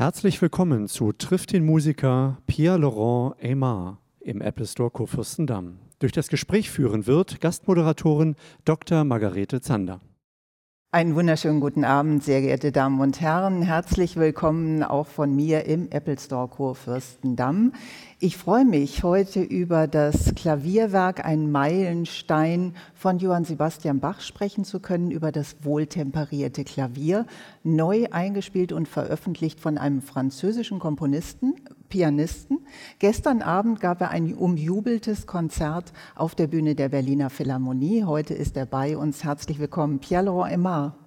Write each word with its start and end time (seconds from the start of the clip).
Herzlich 0.00 0.40
willkommen 0.40 0.88
zu 0.88 1.12
Trifft 1.12 1.52
den 1.52 1.66
Musiker 1.66 2.38
Pierre-Laurent 2.46 3.34
Aymar 3.44 3.98
im 4.20 4.40
Apple 4.40 4.64
Store 4.64 4.90
Kurfürstendamm. 4.90 5.76
Durch 5.98 6.12
das 6.12 6.28
Gespräch 6.28 6.70
führen 6.70 7.06
wird 7.06 7.42
Gastmoderatorin 7.42 8.34
Dr. 8.64 9.04
Margarete 9.04 9.60
Zander. 9.60 10.00
Einen 10.92 11.14
wunderschönen 11.14 11.60
guten 11.60 11.84
Abend, 11.84 12.24
sehr 12.24 12.40
geehrte 12.40 12.72
Damen 12.72 13.00
und 13.00 13.20
Herren. 13.20 13.62
Herzlich 13.62 14.16
willkommen 14.16 14.82
auch 14.82 15.06
von 15.06 15.32
mir 15.32 15.64
im 15.66 15.88
Apple 15.92 16.18
Store 16.18 16.48
Kurfürstendamm. 16.48 17.74
Ich 18.18 18.36
freue 18.36 18.64
mich, 18.64 19.04
heute 19.04 19.40
über 19.40 19.86
das 19.86 20.34
Klavierwerk 20.34 21.24
Ein 21.24 21.52
Meilenstein 21.52 22.74
von 22.92 23.20
Johann 23.20 23.44
Sebastian 23.44 24.00
Bach 24.00 24.20
sprechen 24.20 24.64
zu 24.64 24.80
können, 24.80 25.12
über 25.12 25.30
das 25.30 25.58
wohltemperierte 25.62 26.64
Klavier, 26.64 27.24
neu 27.62 28.08
eingespielt 28.10 28.72
und 28.72 28.88
veröffentlicht 28.88 29.60
von 29.60 29.78
einem 29.78 30.02
französischen 30.02 30.80
Komponisten, 30.80 31.54
Pianisten. 31.90 32.60
Gestern 32.98 33.42
Abend 33.42 33.80
gab 33.80 34.00
er 34.00 34.10
ein 34.10 34.32
umjubeltes 34.32 35.26
Konzert 35.26 35.92
auf 36.14 36.34
der 36.34 36.46
Bühne 36.46 36.74
der 36.74 36.88
Berliner 36.88 37.28
Philharmonie. 37.28 38.04
Heute 38.04 38.32
ist 38.32 38.56
er 38.56 38.64
bei 38.64 38.96
uns. 38.96 39.24
Herzlich 39.24 39.58
willkommen, 39.58 39.98
Pierre-Laurent 39.98 40.52
Aymar. 40.52 40.99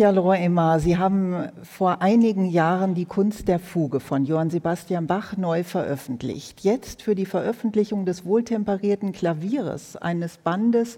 Pierre-Laurent 0.00 0.40
Aymar, 0.40 0.80
Sie 0.80 0.96
haben 0.96 1.50
vor 1.62 2.00
einigen 2.00 2.46
Jahren 2.46 2.94
die 2.94 3.04
Kunst 3.04 3.48
der 3.48 3.58
Fuge 3.58 4.00
von 4.00 4.24
Johann 4.24 4.48
Sebastian 4.48 5.06
Bach 5.06 5.36
neu 5.36 5.62
veröffentlicht. 5.62 6.62
Jetzt 6.62 7.02
für 7.02 7.14
die 7.14 7.26
Veröffentlichung 7.26 8.06
des 8.06 8.24
wohltemperierten 8.24 9.12
Klavieres, 9.12 9.96
eines 9.96 10.38
Bandes, 10.38 10.96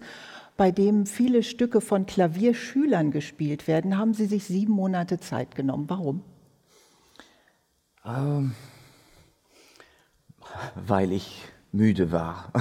bei 0.57 0.71
dem 0.71 1.07
viele 1.07 1.43
Stücke 1.43 1.80
von 1.80 2.07
Klavierschülern 2.07 3.10
gespielt 3.10 3.66
werden, 3.66 3.99
haben 3.99 4.15
Sie 4.15 4.27
sich 4.27 4.45
sieben 4.45 4.74
Monate 4.74 5.18
Zeit 5.18 5.57
genommen. 5.57 5.87
Warum? 5.88 6.23
Ähm, 8.07 8.55
weil 10.77 11.10
ich 11.10 11.43
müde 11.73 12.12
war. 12.12 12.52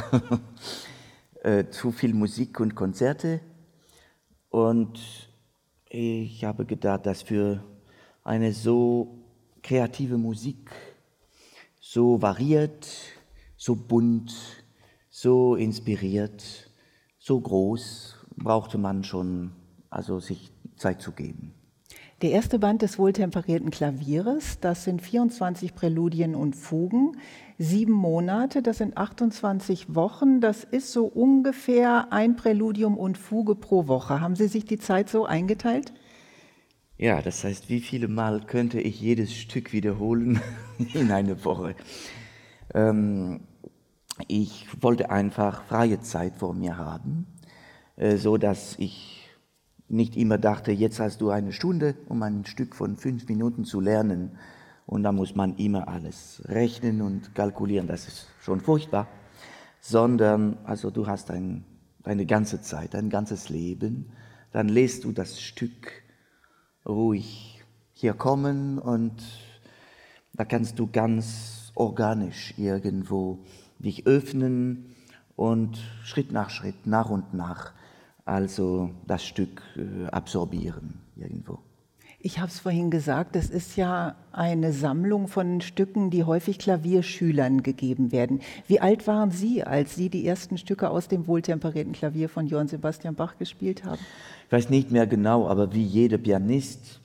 äh, 1.43 1.65
zu 1.69 1.91
viel 1.91 2.15
Musik 2.15 2.59
und 2.59 2.73
Konzerte 2.73 3.41
und 4.49 5.29
ich 5.93 6.43
habe 6.45 6.65
gedacht, 6.65 7.05
dass 7.05 7.21
für 7.21 7.63
eine 8.23 8.53
so 8.53 9.19
kreative 9.61 10.17
Musik, 10.17 10.71
so 11.79 12.21
variiert, 12.21 12.87
so 13.57 13.75
bunt, 13.75 14.33
so 15.09 15.55
inspiriert, 15.55 16.69
so 17.19 17.39
groß, 17.39 18.15
brauchte 18.37 18.77
man 18.77 19.03
schon 19.03 19.51
also 19.89 20.19
sich 20.19 20.51
Zeit 20.77 21.01
zu 21.01 21.11
geben. 21.11 21.53
Der 22.21 22.31
erste 22.31 22.59
Band 22.59 22.83
des 22.83 22.97
wohltemperierten 22.97 23.71
Klavieres, 23.71 24.59
das 24.61 24.83
sind 24.83 25.01
24 25.01 25.73
Präludien 25.73 26.35
und 26.35 26.55
Fugen, 26.55 27.17
sieben 27.61 27.93
Monate, 27.93 28.61
das 28.61 28.79
sind 28.79 28.97
28 28.97 29.93
Wochen, 29.93 30.41
das 30.41 30.63
ist 30.63 30.91
so 30.91 31.05
ungefähr 31.05 32.11
ein 32.11 32.35
Präludium 32.35 32.97
und 32.97 33.17
Fuge 33.17 33.55
pro 33.55 33.87
Woche. 33.87 34.19
Haben 34.19 34.35
Sie 34.35 34.47
sich 34.47 34.65
die 34.65 34.79
Zeit 34.79 35.09
so 35.09 35.25
eingeteilt? 35.25 35.93
Ja, 36.97 37.21
das 37.21 37.43
heißt, 37.43 37.69
wie 37.69 37.79
viele 37.79 38.07
Mal 38.07 38.41
könnte 38.41 38.79
ich 38.79 38.99
jedes 38.99 39.35
Stück 39.35 39.73
wiederholen 39.73 40.39
in 40.93 41.11
einer 41.11 41.43
Woche? 41.45 41.75
Ähm, 42.73 43.41
ich 44.27 44.67
wollte 44.81 45.09
einfach 45.09 45.63
freie 45.63 45.99
Zeit 46.01 46.35
vor 46.37 46.53
mir 46.53 46.77
haben, 46.77 47.27
äh, 47.95 48.17
so 48.17 48.37
dass 48.37 48.75
ich 48.79 49.29
nicht 49.87 50.15
immer 50.15 50.37
dachte, 50.37 50.71
jetzt 50.71 50.99
hast 50.99 51.21
du 51.21 51.29
eine 51.29 51.51
Stunde, 51.51 51.95
um 52.07 52.23
ein 52.23 52.45
Stück 52.45 52.75
von 52.75 52.97
fünf 52.97 53.27
Minuten 53.27 53.65
zu 53.65 53.81
lernen. 53.81 54.37
Und 54.91 55.03
da 55.03 55.13
muss 55.13 55.35
man 55.35 55.55
immer 55.55 55.87
alles 55.87 56.41
rechnen 56.47 57.01
und 57.01 57.33
kalkulieren, 57.33 57.87
das 57.87 58.09
ist 58.09 58.27
schon 58.41 58.59
furchtbar. 58.59 59.07
Sondern, 59.79 60.57
also 60.65 60.91
du 60.91 61.07
hast 61.07 61.31
ein, 61.31 61.63
eine 62.03 62.25
ganze 62.25 62.61
Zeit, 62.61 62.93
ein 62.93 63.09
ganzes 63.09 63.47
Leben, 63.47 64.11
dann 64.51 64.67
lest 64.67 65.05
du 65.05 65.13
das 65.13 65.39
Stück 65.41 66.03
ruhig 66.85 67.63
hier 67.93 68.13
kommen 68.13 68.79
und 68.79 69.13
da 70.33 70.43
kannst 70.43 70.77
du 70.77 70.87
ganz 70.91 71.71
organisch 71.73 72.53
irgendwo 72.57 73.45
dich 73.79 74.05
öffnen 74.05 74.93
und 75.37 75.77
Schritt 76.03 76.33
nach 76.33 76.49
Schritt, 76.49 76.85
nach 76.85 77.09
und 77.09 77.33
nach, 77.33 77.71
also 78.25 78.91
das 79.07 79.23
Stück 79.23 79.61
äh, 79.77 80.07
absorbieren 80.07 80.99
irgendwo. 81.15 81.59
Ich 82.23 82.37
habe 82.37 82.49
es 82.49 82.59
vorhin 82.59 82.91
gesagt, 82.91 83.35
das 83.35 83.49
ist 83.49 83.77
ja 83.77 84.15
eine 84.31 84.73
Sammlung 84.73 85.27
von 85.27 85.59
Stücken, 85.59 86.11
die 86.11 86.23
häufig 86.23 86.59
Klavierschülern 86.59 87.63
gegeben 87.63 88.11
werden. 88.11 88.41
Wie 88.67 88.79
alt 88.79 89.07
waren 89.07 89.31
Sie, 89.31 89.63
als 89.63 89.95
Sie 89.95 90.09
die 90.09 90.27
ersten 90.27 90.59
Stücke 90.59 90.91
aus 90.91 91.07
dem 91.07 91.25
wohltemperierten 91.25 91.93
Klavier 91.93 92.29
von 92.29 92.45
Johann 92.45 92.67
Sebastian 92.67 93.15
Bach 93.15 93.39
gespielt 93.39 93.83
haben? 93.85 93.99
Ich 94.45 94.51
weiß 94.51 94.69
nicht 94.69 94.91
mehr 94.91 95.07
genau, 95.07 95.47
aber 95.47 95.73
wie 95.73 95.83
jeder 95.83 96.19
Pianist, 96.19 97.01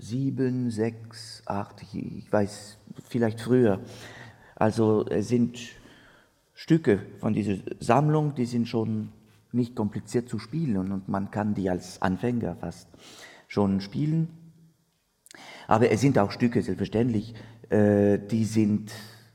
sieben, 0.00 0.72
sechs, 0.72 1.42
acht, 1.46 1.84
ich 1.92 2.32
weiß 2.32 2.78
vielleicht 3.08 3.40
früher. 3.40 3.78
Also 4.56 5.06
es 5.06 5.28
sind 5.28 5.56
Stücke 6.52 6.98
von 7.20 7.32
dieser 7.32 7.58
Sammlung, 7.78 8.34
die 8.34 8.46
sind 8.46 8.66
schon 8.66 9.10
nicht 9.52 9.76
kompliziert 9.76 10.28
zu 10.28 10.40
spielen 10.40 10.76
und 10.78 11.08
man 11.08 11.30
kann 11.30 11.54
die 11.54 11.70
als 11.70 12.02
Anfänger 12.02 12.56
fast 12.56 12.88
schon 13.54 13.80
spielen. 13.80 14.28
Aber 15.68 15.90
es 15.90 16.00
sind 16.00 16.18
auch 16.18 16.32
Stücke, 16.32 16.60
selbstverständlich, 16.60 17.34
äh, 17.70 18.18
die 18.18 18.44
sind, 18.44 18.92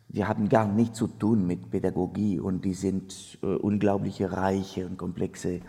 die 0.09 0.25
haben 0.25 0.50
gar 0.50 0.68
nichts 0.68 0.97
zu 0.97 1.07
tun 1.07 1.47
mit 1.47 1.72
Pädagogie 1.72 2.40
und 2.40 2.66
die 2.66 2.74
sind 2.74 3.40
äh, 3.41 3.46
unglaubliche 3.46 4.31
reiche 4.31 4.85
und 4.85 4.97
komplexe 4.97 5.62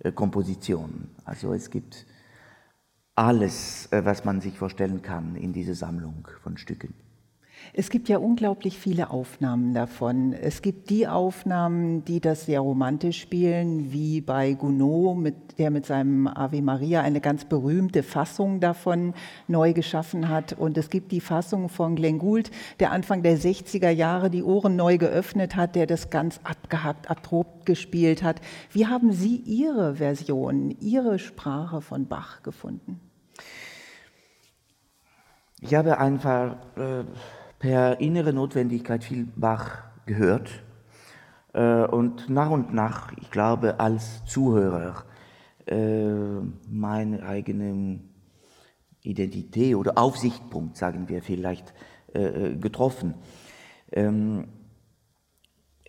äh, 0.00 0.10
Kompositionen. 0.10 1.10
Also 1.24 1.52
es 1.52 1.70
gibt 1.70 2.06
alles, 3.14 3.88
was 3.90 4.24
man 4.24 4.40
sich 4.40 4.56
vorstellen 4.56 5.02
kann 5.02 5.34
in 5.34 5.52
dieser 5.52 5.74
Sammlung 5.74 6.28
von 6.40 6.56
Stücken. 6.56 6.94
Es 7.74 7.90
gibt 7.90 8.08
ja 8.08 8.18
unglaublich 8.18 8.78
viele 8.78 9.10
Aufnahmen 9.10 9.74
davon. 9.74 10.32
Es 10.32 10.62
gibt 10.62 10.90
die 10.90 11.06
Aufnahmen, 11.06 12.04
die 12.04 12.20
das 12.20 12.46
sehr 12.46 12.60
romantisch 12.60 13.20
spielen, 13.20 13.92
wie 13.92 14.20
bei 14.20 14.54
Gounod, 14.54 15.18
mit, 15.18 15.58
der 15.58 15.70
mit 15.70 15.86
seinem 15.86 16.26
Ave 16.26 16.62
Maria 16.62 17.02
eine 17.02 17.20
ganz 17.20 17.44
berühmte 17.44 18.02
Fassung 18.02 18.60
davon 18.60 19.14
neu 19.46 19.74
geschaffen 19.74 20.28
hat. 20.28 20.54
Und 20.54 20.78
es 20.78 20.90
gibt 20.90 21.12
die 21.12 21.20
Fassung 21.20 21.68
von 21.68 21.94
Glenn 21.94 22.18
Gould, 22.18 22.50
der 22.80 22.90
Anfang 22.90 23.22
der 23.22 23.38
60er 23.38 23.90
Jahre 23.90 24.30
die 24.30 24.42
Ohren 24.42 24.76
neu 24.76 24.98
geöffnet 24.98 25.54
hat, 25.54 25.76
der 25.76 25.86
das 25.86 26.10
ganz 26.10 26.40
abgehackt, 26.44 27.10
abrupt 27.10 27.66
gespielt 27.66 28.22
hat. 28.22 28.40
Wie 28.72 28.86
haben 28.86 29.12
Sie 29.12 29.36
Ihre 29.36 29.96
Version, 29.96 30.70
Ihre 30.80 31.18
Sprache 31.18 31.80
von 31.80 32.08
Bach 32.08 32.42
gefunden? 32.42 33.00
Ich 35.60 35.74
habe 35.74 35.98
einfach... 35.98 36.56
Äh 36.76 37.04
per 37.58 38.00
innere 38.00 38.32
Notwendigkeit 38.32 39.04
viel 39.04 39.26
Bach 39.36 39.82
gehört 40.06 40.50
äh, 41.52 41.84
und 41.84 42.28
nach 42.28 42.50
und 42.50 42.72
nach, 42.72 43.12
ich 43.20 43.30
glaube, 43.30 43.80
als 43.80 44.24
Zuhörer 44.24 45.04
äh, 45.66 46.40
meine 46.68 47.22
eigene 47.24 48.00
Identität 49.02 49.74
oder 49.74 49.98
Aufsichtspunkt, 49.98 50.76
sagen 50.76 51.08
wir 51.08 51.22
vielleicht, 51.22 51.74
äh, 52.12 52.54
getroffen. 52.56 53.14
Ähm, 53.92 54.48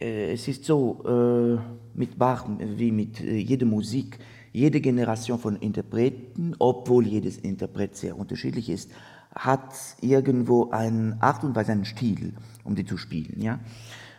es 0.01 0.47
ist 0.47 0.63
so 0.63 1.59
mit 1.93 2.17
Bach 2.17 2.45
wie 2.57 2.89
mit 2.93 3.19
jeder 3.19 3.65
Musik, 3.65 4.17
jede 4.53 4.79
Generation 4.79 5.39
von 5.39 5.57
Interpreten, 5.57 6.55
obwohl 6.57 7.05
jedes 7.05 7.37
Interpret 7.37 7.97
sehr 7.97 8.17
unterschiedlich 8.17 8.69
ist, 8.69 8.91
hat 9.35 9.73
irgendwo 10.01 10.69
eine 10.71 11.17
Art 11.19 11.43
und 11.43 11.55
Weise, 11.55 11.71
einen 11.71 11.85
Stil, 11.85 12.33
um 12.63 12.75
die 12.75 12.85
zu 12.85 12.97
spielen. 12.97 13.41
Ja? 13.41 13.59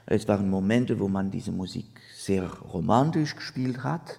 Es 0.07 0.27
waren 0.29 0.49
Momente, 0.49 0.99
wo 0.99 1.09
man 1.09 1.31
diese 1.31 1.53
Musik 1.53 2.01
sehr 2.17 2.49
romantisch 2.49 3.37
gespielt 3.37 3.83
hat. 3.83 4.19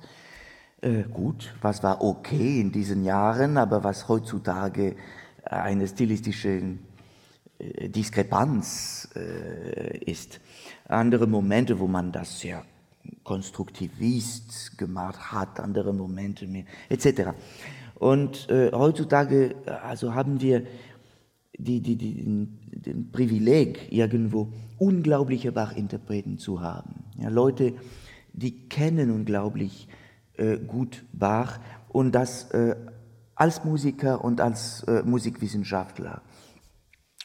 Äh, 0.81 1.03
gut, 1.03 1.53
was 1.61 1.83
war 1.83 2.01
okay 2.01 2.59
in 2.59 2.71
diesen 2.71 3.03
Jahren, 3.03 3.57
aber 3.57 3.83
was 3.83 4.07
heutzutage 4.07 4.95
eine 5.43 5.87
stilistische 5.87 6.77
äh, 7.59 7.89
Diskrepanz 7.89 9.09
äh, 9.15 9.97
ist. 9.99 10.39
Andere 10.87 11.27
Momente, 11.27 11.79
wo 11.79 11.87
man 11.87 12.11
das 12.11 12.39
sehr 12.39 12.63
konstruktivist 13.23 14.77
gemacht 14.77 15.31
hat, 15.31 15.59
andere 15.59 15.93
Momente 15.93 16.47
mehr, 16.47 16.65
etc. 16.89 17.31
Und 18.01 18.49
äh, 18.49 18.71
heutzutage 18.73 19.53
also 19.83 20.15
haben 20.15 20.41
wir 20.41 20.63
die, 21.55 21.81
die, 21.81 21.97
die, 21.97 22.15
den, 22.15 22.57
den 22.71 23.11
Privileg, 23.11 23.91
irgendwo 23.91 24.51
unglaubliche 24.79 25.51
Bach-Interpreten 25.51 26.39
zu 26.39 26.61
haben. 26.61 27.05
Ja, 27.19 27.29
Leute, 27.29 27.73
die 28.33 28.67
kennen 28.67 29.11
unglaublich 29.11 29.87
äh, 30.33 30.57
gut 30.57 31.05
Bach 31.13 31.59
und 31.89 32.15
das 32.15 32.49
äh, 32.49 32.75
als 33.35 33.63
Musiker 33.65 34.23
und 34.23 34.41
als 34.41 34.81
äh, 34.85 35.03
Musikwissenschaftler. 35.03 36.23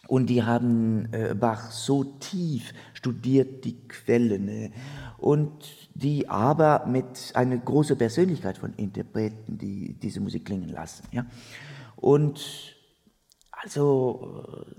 Und 0.08 0.28
die 0.28 0.42
haben 0.42 1.08
äh, 1.12 1.34
Bach 1.34 1.70
so 1.70 2.04
tief 2.04 2.74
studiert, 2.92 3.64
die 3.64 3.88
Quellen, 3.88 4.48
äh, 4.48 4.70
und 5.16 5.85
die 5.96 6.28
aber 6.28 6.84
mit 6.86 7.32
einer 7.34 7.56
großen 7.56 7.96
Persönlichkeit 7.96 8.58
von 8.58 8.74
Interpreten, 8.74 9.56
die 9.56 9.94
diese 9.94 10.20
Musik 10.20 10.44
klingen 10.44 10.68
lassen. 10.68 11.04
Ja? 11.10 11.24
Und 11.96 12.74
also, 13.50 14.44
äh, 14.68 14.74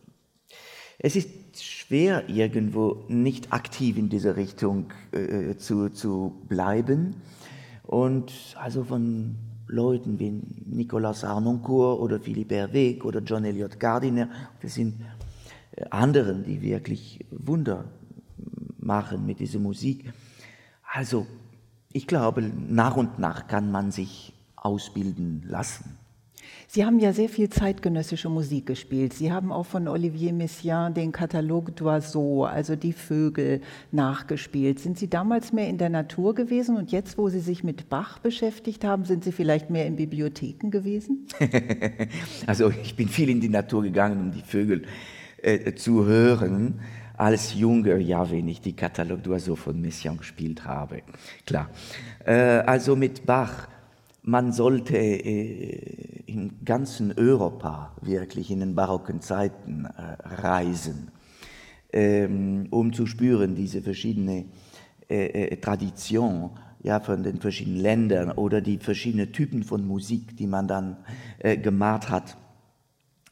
es 1.00 1.16
ist 1.16 1.64
schwer, 1.64 2.30
irgendwo 2.30 3.06
nicht 3.08 3.52
aktiv 3.52 3.98
in 3.98 4.10
dieser 4.10 4.36
Richtung 4.36 4.92
äh, 5.12 5.56
zu, 5.58 5.90
zu 5.90 6.44
bleiben. 6.48 7.16
Und 7.84 8.32
also 8.60 8.84
von 8.84 9.38
Leuten 9.68 10.20
wie 10.20 10.42
Nicolas 10.66 11.24
Arnoncourt 11.24 12.00
oder 12.00 12.20
Philippe 12.20 12.56
Herweg 12.56 13.04
oder 13.04 13.22
John 13.22 13.44
Elliott 13.44 13.80
Gardiner, 13.80 14.30
das 14.62 14.76
sind 14.76 15.02
äh, 15.72 15.86
anderen, 15.90 16.44
die 16.44 16.62
wirklich 16.62 17.26
Wunder 17.32 17.86
machen 18.78 19.26
mit 19.26 19.40
dieser 19.40 19.60
Musik. 19.60 20.14
Also 20.98 21.28
ich 21.94 22.08
glaube, 22.08 22.42
nach 22.42 22.98
und 22.98 23.20
nach 23.20 23.46
kann 23.46 23.70
man 23.70 23.92
sich 23.92 24.34
ausbilden 24.56 25.44
lassen. 25.48 25.96
Sie 26.68 26.86
haben 26.86 27.00
ja 27.00 27.14
sehr 27.14 27.30
viel 27.30 27.52
zeitgenössische 27.52 28.30
Musik 28.30 28.66
gespielt. 28.66 29.14
Sie 29.14 29.32
haben 29.32 29.52
auch 29.52 29.68
von 29.68 29.88
Olivier 29.88 30.34
Messiaen 30.34 30.96
den 30.96 31.12
Catalogue 31.12 31.72
d'Oiseaux, 31.74 32.48
also 32.48 32.76
die 32.76 32.94
Vögel, 32.94 33.62
nachgespielt. 33.92 34.80
Sind 34.80 34.98
Sie 34.98 35.08
damals 35.08 35.54
mehr 35.54 35.70
in 35.70 35.78
der 35.78 35.90
Natur 35.90 36.34
gewesen 36.34 36.78
und 36.78 36.92
jetzt, 36.92 37.20
wo 37.20 37.30
Sie 37.30 37.42
sich 37.42 37.64
mit 37.64 37.90
Bach 37.90 38.18
beschäftigt 38.18 38.84
haben, 38.84 39.06
sind 39.06 39.24
Sie 39.24 39.32
vielleicht 39.32 39.70
mehr 39.70 39.86
in 39.86 39.98
Bibliotheken 39.98 40.72
gewesen? 40.72 41.28
also 42.48 42.72
ich 42.72 42.96
bin 42.96 43.08
viel 43.08 43.30
in 43.30 43.40
die 43.40 43.50
Natur 43.50 43.84
gegangen, 43.84 44.20
um 44.20 44.32
die 44.32 44.42
Vögel 44.42 44.82
äh, 45.44 45.76
zu 45.76 46.06
hören 46.06 46.80
als 47.18 47.56
junger, 47.56 47.98
ja, 47.98 48.30
wenn 48.32 48.48
ich 48.48 48.62
die 48.62 48.74
d'Oiseaux 48.74 49.56
von 49.56 49.82
Messiaen 49.82 50.18
gespielt 50.18 50.66
habe. 50.66 51.02
Klar. 51.46 51.70
Äh, 52.26 52.34
also 52.34 52.96
mit 52.96 53.26
Bach 53.26 53.68
man 54.28 54.52
sollte 54.52 54.98
äh, 54.98 56.24
im 56.26 56.66
ganzen 56.66 57.14
Europa 57.18 57.96
wirklich 58.02 58.52
in 58.52 58.60
den 58.60 58.76
barocken 58.76 59.22
Zeiten 59.22 59.86
äh, 59.86 60.42
reisen, 60.42 61.12
ähm, 61.94 62.68
um 62.70 62.92
zu 62.92 63.06
spüren 63.06 63.56
diese 63.56 63.82
verschiedene 63.82 64.46
äh, 65.10 65.28
äh, 65.28 65.58
Tradition 65.58 66.50
ja, 66.84 67.00
von 67.00 67.24
den 67.24 67.40
verschiedenen 67.40 67.80
Ländern 67.80 68.32
oder 68.32 68.60
die 68.60 68.80
verschiedenen 68.80 69.32
Typen 69.32 69.64
von 69.64 69.88
Musik, 69.88 70.36
die 70.36 70.48
man 70.48 70.68
dann 70.68 70.98
äh, 71.40 71.56
gemacht 71.56 72.10
hat. 72.10 72.36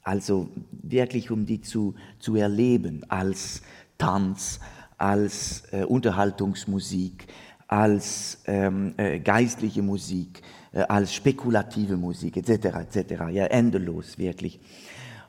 Also 0.06 0.50
wirklich, 0.72 1.32
um 1.32 1.48
die 1.48 1.62
zu, 1.62 1.96
zu 2.20 2.36
erleben 2.36 3.04
als 3.10 3.64
Tanz, 3.98 4.60
als 5.00 5.64
äh, 5.72 5.84
Unterhaltungsmusik, 5.84 7.26
als 7.68 8.38
ähm, 8.46 8.94
äh, 8.98 9.20
geistliche 9.20 9.82
Musik, 9.82 10.44
äh, 10.74 10.82
als 10.82 11.12
spekulative 11.12 11.98
Musik 11.98 12.38
etc. 12.38 12.66
etc. 12.76 13.12
Ja, 13.32 13.46
endlos 13.48 14.20
wirklich. 14.20 14.60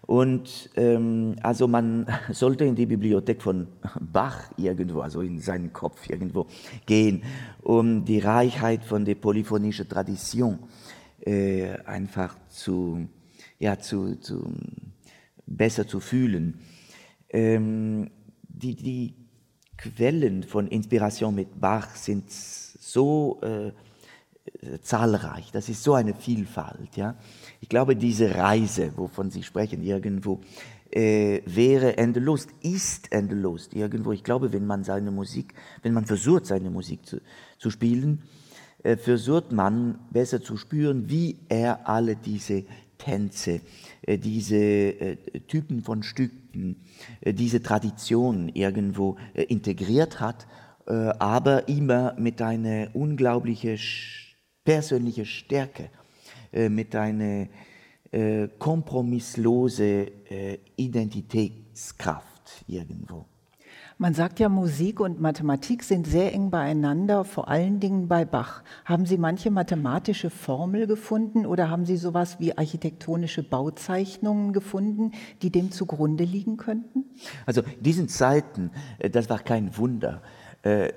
Und 0.03 0.69
ähm, 0.77 1.37
also 1.43 1.67
man 1.67 2.07
sollte 2.33 2.67
in 2.67 2.75
die 2.75 2.85
Bibliothek 2.85 3.41
von 3.43 3.69
Bach 3.99 4.51
irgendwo, 4.59 5.01
also 5.01 5.23
in 5.23 5.41
seinen 5.41 5.73
Kopf 5.73 6.11
irgendwo 6.11 6.47
gehen, 6.85 7.23
um 7.63 8.05
die 8.05 8.19
Reichheit 8.19 8.85
von 8.85 9.07
der 9.07 9.15
polyphonischen 9.15 9.89
Tradition 9.89 10.59
äh, 11.25 11.79
einfach 11.87 12.37
zu, 12.51 13.09
ja, 13.59 13.79
zu, 13.79 14.17
zu, 14.17 14.53
besser 15.47 15.87
zu 15.87 16.01
fühlen. 16.01 16.61
Ähm, 17.31 18.11
die, 18.43 18.75
die 18.75 19.15
Quellen 19.77 20.43
von 20.43 20.69
Inspiration 20.69 21.35
mit 21.35 21.61
Bach 21.61 21.95
sind 21.97 22.31
so 22.31 23.41
äh, 23.43 23.73
zahlreich, 24.81 25.51
das 25.53 25.69
ist 25.69 25.83
so 25.83 25.95
eine 25.95 26.15
Vielfalt. 26.15 26.97
Ja? 26.97 27.17
Ich 27.61 27.69
glaube, 27.69 27.97
diese 27.97 28.35
Reise, 28.35 28.93
wovon 28.97 29.31
Sie 29.31 29.43
sprechen, 29.43 29.83
irgendwo, 29.83 30.41
äh, 30.91 31.43
wäre 31.47 31.99
endlos, 31.99 32.47
ist 32.63 33.13
endlos 33.13 33.71
irgendwo. 33.73 34.13
Ich 34.13 34.25
glaube, 34.25 34.53
wenn 34.53 34.67
man 34.67 34.85
seine 34.85 35.11
Musik, 35.11 35.55
wenn 35.83 35.93
man 35.93 36.07
versucht, 36.07 36.47
seine 36.47 36.71
Musik 36.71 37.05
zu, 37.05 37.21
zu 37.59 37.71
spielen, 37.71 38.23
äh, 38.83 38.97
versucht 38.97 39.53
man 39.53 39.99
besser 40.11 40.41
zu 40.41 40.57
spüren, 40.57 41.11
wie 41.11 41.41
er 41.49 41.89
alle 41.89 42.17
diese 42.17 42.65
Tänze, 42.99 43.61
äh, 44.03 44.19
diese 44.19 44.57
äh, 44.57 45.17
Typen 45.47 45.83
von 45.83 46.03
Stücken, 46.03 46.85
äh, 47.21 47.33
diese 47.33 47.63
Traditionen 47.63 48.49
irgendwo 48.49 49.17
integriert 49.35 50.21
hat, 50.21 50.47
aber 50.87 51.69
immer 51.69 52.15
mit 52.17 52.41
einer 52.41 52.95
unglaublichen 52.95 53.77
persönliche 54.63 55.27
Stärke, 55.27 55.91
mit 56.53 56.95
einer 56.95 57.49
kompromisslose 58.61 60.13
äh, 60.31 60.59
Identitätskraft 60.77 62.65
irgendwo. 62.69 63.27
Man 63.99 64.13
sagt 64.13 64.41
ja, 64.41 64.51
Musik 64.51 65.01
und 65.01 65.23
Mathematik 65.23 65.83
sind 65.83 66.07
sehr 66.07 66.35
eng 66.35 66.51
beieinander, 66.51 67.25
vor 67.25 67.49
allen 67.49 67.81
Dingen 67.81 68.09
bei 68.09 68.27
Bach. 68.27 68.63
Haben 68.85 69.07
Sie 69.07 69.17
manche 69.17 69.51
mathematische 69.51 70.29
Formel 70.29 70.87
gefunden 70.87 71.47
oder 71.47 71.71
haben 71.71 71.87
Sie 71.87 71.97
sowas 71.97 72.39
wie 72.39 72.59
architektonische 72.59 73.43
Bauzeichnungen 73.43 74.53
gefunden, 74.53 75.13
die 75.41 75.51
dem 75.51 75.73
zugrunde 75.73 76.25
liegen 76.25 76.59
könnten? 76.59 77.05
Also 77.47 77.63
in 77.63 77.83
diesen 77.83 78.09
Zeiten, 78.09 78.71
das 79.13 79.31
war 79.31 79.39
kein 79.39 79.75
Wunder, 79.79 80.21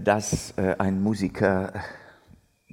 dass 0.04 0.54
ein 0.58 1.02
Musiker 1.02 1.72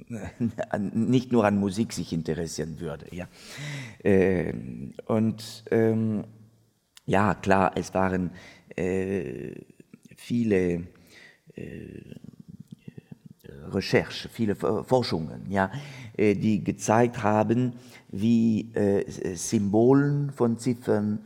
nicht 0.92 1.30
nur 1.30 1.44
an 1.44 1.56
Musik 1.56 1.92
sich 1.92 2.12
interessieren 2.12 2.80
würde. 2.80 3.06
Ja. 3.14 3.28
Ähm, 4.02 4.94
und 5.06 5.62
ähm, 5.70 6.24
ja, 7.04 7.34
klar, 7.34 7.72
es 7.76 7.94
waren 7.94 8.32
äh, 8.76 9.54
viele 10.26 10.82
äh, 11.54 12.00
Recherchen, 13.70 14.28
viele 14.28 14.56
Forschungen, 14.56 15.48
ja, 15.48 15.70
äh, 16.16 16.34
die 16.34 16.64
gezeigt 16.64 17.22
haben, 17.22 17.74
wie 18.08 18.72
äh, 18.74 19.04
Symbolen 19.36 20.32
von 20.32 20.58
Ziffern 20.58 21.20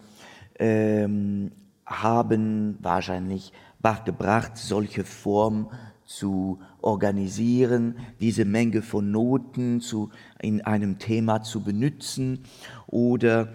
ähm, 0.58 1.50
haben 1.86 2.76
wahrscheinlich 2.80 3.54
Bach 3.80 4.04
gebracht, 4.04 4.58
solche 4.58 5.04
Form 5.04 5.70
zu 6.04 6.60
organisieren, 6.82 7.96
diese 8.20 8.44
Menge 8.44 8.82
von 8.82 9.10
Noten 9.10 9.80
zu, 9.80 10.10
in 10.42 10.60
einem 10.60 10.98
Thema 10.98 11.42
zu 11.42 11.62
benutzen 11.62 12.40
oder 12.86 13.48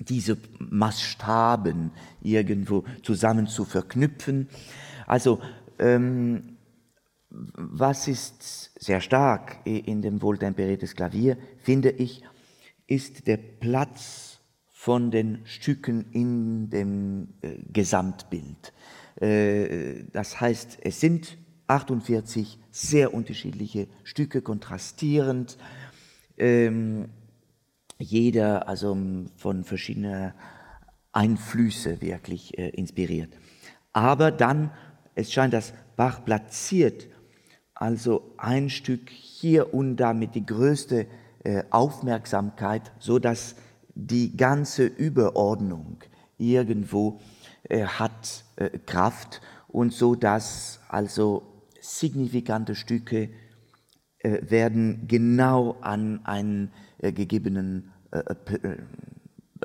diese 0.00 0.38
Maßstaben 0.58 1.90
irgendwo 2.22 2.84
zusammen 3.02 3.46
zu 3.46 3.64
verknüpfen. 3.64 4.48
Also 5.06 5.40
ähm, 5.78 6.56
was 7.30 8.08
ist 8.08 8.72
sehr 8.80 9.00
stark 9.00 9.58
in 9.64 10.02
dem 10.02 10.22
wohltemperiertes 10.22 10.94
Klavier, 10.94 11.36
finde 11.58 11.90
ich, 11.90 12.22
ist 12.86 13.26
der 13.26 13.36
Platz 13.36 14.40
von 14.70 15.10
den 15.10 15.40
Stücken 15.44 16.06
in 16.12 16.70
dem 16.70 17.34
äh, 17.42 17.56
Gesamtbild. 17.70 18.72
Äh, 19.20 20.04
das 20.12 20.40
heißt, 20.40 20.78
es 20.82 21.00
sind 21.00 21.36
48 21.66 22.58
sehr 22.70 23.12
unterschiedliche 23.12 23.88
Stücke, 24.04 24.40
kontrastierend. 24.40 25.58
Ähm, 26.38 27.10
jeder 27.98 28.68
also 28.68 28.96
von 29.36 29.64
verschiedenen 29.64 30.32
Einflüsse 31.12 32.00
wirklich 32.00 32.56
äh, 32.58 32.68
inspiriert. 32.70 33.32
Aber 33.92 34.30
dann, 34.30 34.70
es 35.14 35.32
scheint, 35.32 35.52
dass 35.52 35.72
Bach 35.96 36.24
platziert 36.24 37.08
also 37.74 38.34
ein 38.36 38.70
Stück 38.70 39.08
hier 39.10 39.72
und 39.72 39.96
da 39.96 40.12
mit 40.12 40.34
die 40.34 40.44
größte 40.44 41.06
äh, 41.44 41.62
Aufmerksamkeit, 41.70 42.92
so 42.98 43.18
dass 43.18 43.56
die 43.94 44.36
ganze 44.36 44.84
Überordnung 44.84 45.98
irgendwo 46.36 47.20
äh, 47.64 47.84
hat 47.84 48.44
äh, 48.56 48.78
Kraft 48.86 49.40
und 49.68 49.92
so 49.92 50.14
dass 50.14 50.80
also 50.88 51.64
signifikante 51.80 52.74
Stücke 52.74 53.30
äh, 54.18 54.38
werden 54.42 55.06
genau 55.08 55.76
an 55.80 56.24
einen 56.24 56.72
gegebenen 57.00 57.92
äh, 58.10 58.18
äh, 58.18 58.76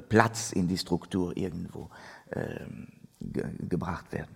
Platz 0.10 0.52
in 0.52 0.68
die 0.68 0.78
Struktur 0.78 1.36
irgendwo 1.38 1.90
ähm, 2.32 2.88
ge 3.20 3.44
gebracht 3.70 4.12
werden. 4.12 4.36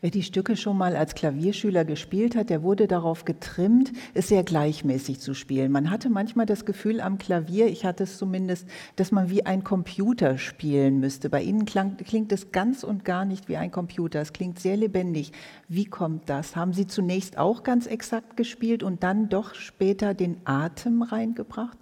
Wer 0.00 0.10
die 0.10 0.22
Stücke 0.22 0.56
schon 0.56 0.76
mal 0.76 0.96
als 0.96 1.14
Klavierschüler 1.14 1.84
gespielt 1.84 2.36
hat, 2.36 2.50
der 2.50 2.62
wurde 2.62 2.86
darauf 2.86 3.24
getrimmt, 3.24 3.92
es 4.14 4.28
sehr 4.28 4.42
gleichmäßig 4.42 5.20
zu 5.20 5.34
spielen. 5.34 5.72
Man 5.72 5.90
hatte 5.90 6.10
manchmal 6.10 6.46
das 6.46 6.64
Gefühl 6.64 7.00
am 7.00 7.18
Klavier, 7.18 7.66
ich 7.66 7.84
hatte 7.84 8.04
es 8.04 8.18
zumindest, 8.18 8.68
dass 8.96 9.12
man 9.12 9.30
wie 9.30 9.46
ein 9.46 9.64
Computer 9.64 10.38
spielen 10.38 11.00
müsste. 11.00 11.30
Bei 11.30 11.42
Ihnen 11.42 11.64
klang, 11.64 11.96
klingt 11.96 12.32
es 12.32 12.52
ganz 12.52 12.84
und 12.84 13.04
gar 13.04 13.24
nicht 13.24 13.48
wie 13.48 13.56
ein 13.56 13.70
Computer. 13.70 14.20
Es 14.20 14.32
klingt 14.32 14.58
sehr 14.58 14.76
lebendig. 14.76 15.32
Wie 15.68 15.86
kommt 15.86 16.28
das? 16.28 16.56
Haben 16.56 16.72
Sie 16.72 16.86
zunächst 16.86 17.38
auch 17.38 17.62
ganz 17.62 17.86
exakt 17.86 18.36
gespielt 18.36 18.82
und 18.82 19.02
dann 19.02 19.28
doch 19.28 19.54
später 19.54 20.14
den 20.14 20.36
Atem 20.44 21.02
reingebracht? 21.02 21.78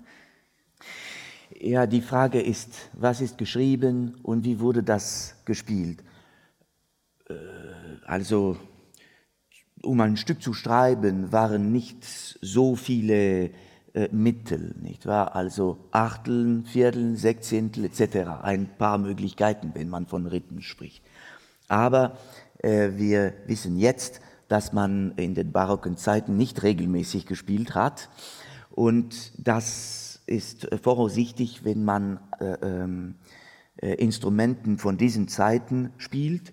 Ja, 1.61 1.87
die 1.87 2.01
Frage 2.01 2.41
ist, 2.41 2.91
was 2.93 3.21
ist 3.21 3.37
geschrieben 3.37 4.15
und 4.23 4.45
wie 4.45 4.61
wurde 4.61 4.83
das 4.83 5.35
gespielt? 5.45 6.03
Äh, 7.29 7.35
also, 8.07 8.57
um 9.83 10.01
ein 10.01 10.17
Stück 10.17 10.43
zu 10.43 10.55
schreiben, 10.55 11.33
waren 11.33 11.73
nicht 11.73 12.05
so 12.05 12.77
viele 12.77 13.51
äh, 13.95 14.09
Mittel, 14.13 14.75
nicht 14.81 15.07
wahr? 15.07 15.35
Also 15.35 15.79
Achteln, 15.91 16.65
Vierteln, 16.65 17.17
Sechzehntel 17.17 17.85
etc. 17.87 18.43
Ein 18.43 18.69
paar 18.79 18.99
Möglichkeiten, 18.99 19.73
wenn 19.75 19.89
man 19.89 20.07
von 20.07 20.27
Rhythmen 20.27 20.63
spricht. 20.63 21.03
Aber 21.69 22.17
äh, 22.59 22.91
wir 22.95 23.35
wissen 23.47 23.77
jetzt, 23.77 24.21
dass 24.49 24.73
man 24.73 25.13
in 25.17 25.35
den 25.35 25.53
barocken 25.53 25.97
Zeiten 25.97 26.37
nicht 26.37 26.63
regelmäßig 26.63 27.27
gespielt 27.27 27.75
hat. 27.75 28.09
Und 28.71 29.33
das 29.37 30.02
ist 30.27 30.69
voraussichtlich, 30.83 31.65
wenn 31.65 31.85
man 31.85 32.21
äh, 32.41 32.57
ähm, 32.63 33.17
äh, 33.77 33.95
Instrumenten 33.95 34.79
von 34.79 34.97
diesen 34.97 35.29
Zeiten 35.29 35.91
spielt 35.99 36.53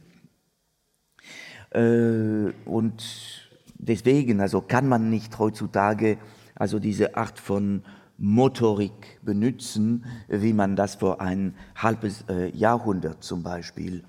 äh, 1.72 2.52
und 2.66 3.50
deswegen, 3.76 4.42
also 4.42 4.62
kann 4.62 4.88
man 4.88 5.10
nicht 5.10 5.38
heutzutage 5.38 6.18
also 6.56 6.80
diese 6.80 7.16
Art 7.16 7.40
von 7.40 7.84
Motorik 8.18 9.20
benutzen, 9.24 10.06
wie 10.28 10.52
man 10.52 10.76
das 10.76 10.96
vor 10.96 11.22
ein 11.22 11.56
halbes 11.76 12.26
äh, 12.28 12.50
Jahrhundert 12.50 13.24
zum 13.24 13.44
Beispiel 13.44 14.04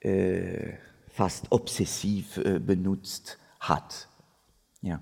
äh, 0.00 0.72
fast 1.08 1.52
obsessiv 1.52 2.40
benutzt 2.60 3.38
hat. 3.60 4.08
Ja. 4.82 5.00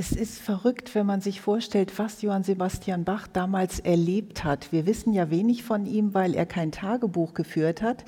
Es 0.00 0.12
ist 0.12 0.38
verrückt, 0.38 0.94
wenn 0.94 1.06
man 1.06 1.20
sich 1.20 1.40
vorstellt, 1.40 1.98
was 1.98 2.22
Johann 2.22 2.44
Sebastian 2.44 3.02
Bach 3.02 3.26
damals 3.26 3.80
erlebt 3.80 4.44
hat. 4.44 4.70
Wir 4.70 4.86
wissen 4.86 5.12
ja 5.12 5.28
wenig 5.28 5.64
von 5.64 5.86
ihm, 5.86 6.14
weil 6.14 6.34
er 6.34 6.46
kein 6.46 6.70
Tagebuch 6.70 7.34
geführt 7.34 7.82
hat, 7.82 8.04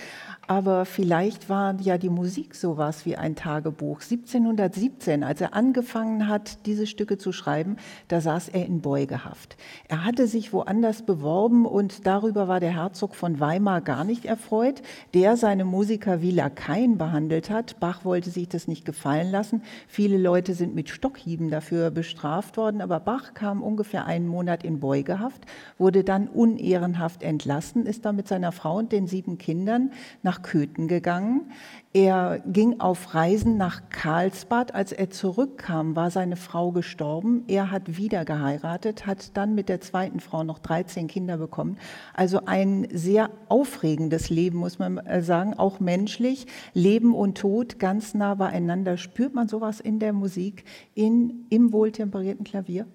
aber 0.46 0.84
vielleicht 0.84 1.48
war 1.48 1.74
ja 1.80 1.98
die 1.98 2.08
Musik 2.08 2.54
sowas 2.54 3.06
wie 3.06 3.16
ein 3.16 3.34
Tagebuch. 3.34 4.02
1717, 4.02 5.24
als 5.24 5.40
er 5.40 5.52
angefangen 5.52 6.28
hat, 6.28 6.64
diese 6.64 6.86
Stücke 6.86 7.18
zu 7.18 7.32
schreiben, 7.32 7.76
da 8.06 8.20
saß 8.20 8.50
er 8.50 8.66
in 8.66 8.82
Beugehaft. 8.82 9.56
Er 9.88 10.04
hatte 10.04 10.28
sich 10.28 10.52
woanders 10.52 11.02
beworben 11.02 11.66
und 11.66 12.06
darüber 12.06 12.46
war 12.46 12.60
der 12.60 12.76
Herzog 12.76 13.16
von 13.16 13.40
Weimar 13.40 13.80
gar 13.80 14.04
nicht 14.04 14.26
erfreut, 14.26 14.80
der 15.12 15.36
seine 15.36 15.64
Musiker 15.64 16.22
wie 16.22 16.30
Lakaien 16.30 16.98
behandelt 16.98 17.50
hat. 17.50 17.80
Bach 17.80 18.04
wollte 18.04 18.30
sich 18.30 18.48
das 18.48 18.68
nicht 18.68 18.84
gefallen 18.84 19.32
lassen. 19.32 19.62
Viele 19.88 20.18
Leute 20.18 20.54
sind 20.54 20.76
mit 20.76 20.88
Stockhieben 20.88 21.50
dafür 21.50 21.79
bestraft 21.88 22.58
worden, 22.58 22.82
aber 22.82 23.00
Bach 23.00 23.32
kam 23.32 23.62
ungefähr 23.62 24.04
einen 24.04 24.28
Monat 24.28 24.62
in 24.64 24.80
Beugehaft, 24.80 25.46
wurde 25.78 26.04
dann 26.04 26.28
unehrenhaft 26.28 27.22
entlassen, 27.22 27.86
ist 27.86 28.04
dann 28.04 28.16
mit 28.16 28.28
seiner 28.28 28.52
Frau 28.52 28.76
und 28.76 28.92
den 28.92 29.06
sieben 29.06 29.38
Kindern 29.38 29.92
nach 30.22 30.42
Köthen 30.42 30.86
gegangen. 30.86 31.50
Er 31.92 32.40
ging 32.46 32.78
auf 32.78 33.16
Reisen 33.16 33.56
nach 33.56 33.82
Karlsbad. 33.90 34.76
Als 34.76 34.92
er 34.92 35.10
zurückkam, 35.10 35.96
war 35.96 36.12
seine 36.12 36.36
Frau 36.36 36.70
gestorben. 36.70 37.42
Er 37.48 37.72
hat 37.72 37.96
wieder 37.96 38.24
geheiratet, 38.24 39.06
hat 39.06 39.36
dann 39.36 39.56
mit 39.56 39.68
der 39.68 39.80
zweiten 39.80 40.20
Frau 40.20 40.44
noch 40.44 40.60
13 40.60 41.08
Kinder 41.08 41.36
bekommen. 41.36 41.78
Also 42.14 42.42
ein 42.46 42.86
sehr 42.92 43.30
aufregendes 43.48 44.30
Leben, 44.30 44.58
muss 44.58 44.78
man 44.78 44.98
äh, 44.98 45.20
sagen, 45.20 45.54
auch 45.54 45.80
menschlich. 45.80 46.46
Leben 46.74 47.12
und 47.12 47.38
Tod 47.38 47.80
ganz 47.80 48.14
nah 48.14 48.36
beieinander. 48.36 48.96
Spürt 48.96 49.34
man 49.34 49.48
sowas 49.48 49.80
in 49.80 49.98
der 49.98 50.12
Musik, 50.12 50.64
in, 50.94 51.46
im 51.50 51.72
wohltemperierten 51.72 52.44
Klavier? 52.44 52.86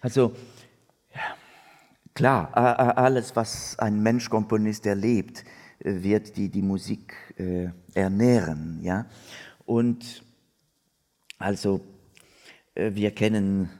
Also, 0.00 0.32
klar, 2.14 2.56
alles, 2.56 3.36
was 3.36 3.78
ein 3.78 4.02
Mensch-Komponist 4.02 4.84
erlebt, 4.86 5.44
wird 5.80 6.36
die, 6.36 6.48
die 6.48 6.62
Musik 6.62 7.14
äh, 7.36 7.68
ernähren. 7.94 8.80
Ja? 8.82 9.06
Und 9.64 10.24
also 11.38 11.80
äh, 12.74 12.92
wir 12.94 13.10
kennen 13.12 13.70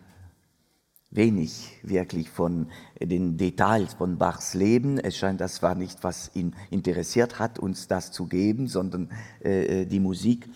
wenig 1.10 1.78
wirklich 1.82 2.30
von 2.30 2.68
den 3.00 3.36
Details 3.36 3.94
von 3.94 4.16
Bachs 4.16 4.54
Leben. 4.54 4.98
Es 4.98 5.16
scheint, 5.16 5.40
das 5.40 5.62
war 5.62 5.74
nicht, 5.74 6.04
was 6.04 6.30
ihn 6.34 6.54
interessiert 6.70 7.38
hat, 7.38 7.58
uns 7.58 7.88
das 7.88 8.12
zu 8.12 8.26
geben, 8.26 8.68
sondern 8.68 9.10
äh, 9.44 9.82
äh 9.82 9.86
die 9.86 10.00
Musik. 10.00 10.48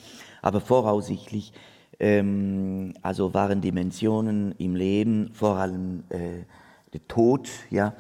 Aber 0.42 0.60
voraussichtlich 0.60 1.52
ähm, 2.00 2.92
also 3.02 3.34
waren 3.34 3.60
Dimensionen 3.60 4.52
im 4.58 4.76
Leben, 4.76 5.30
vor 5.32 5.56
allem 5.56 6.04
äh, 6.10 6.44
der 6.92 7.06
Tod, 7.08 7.48
ja, 7.70 7.94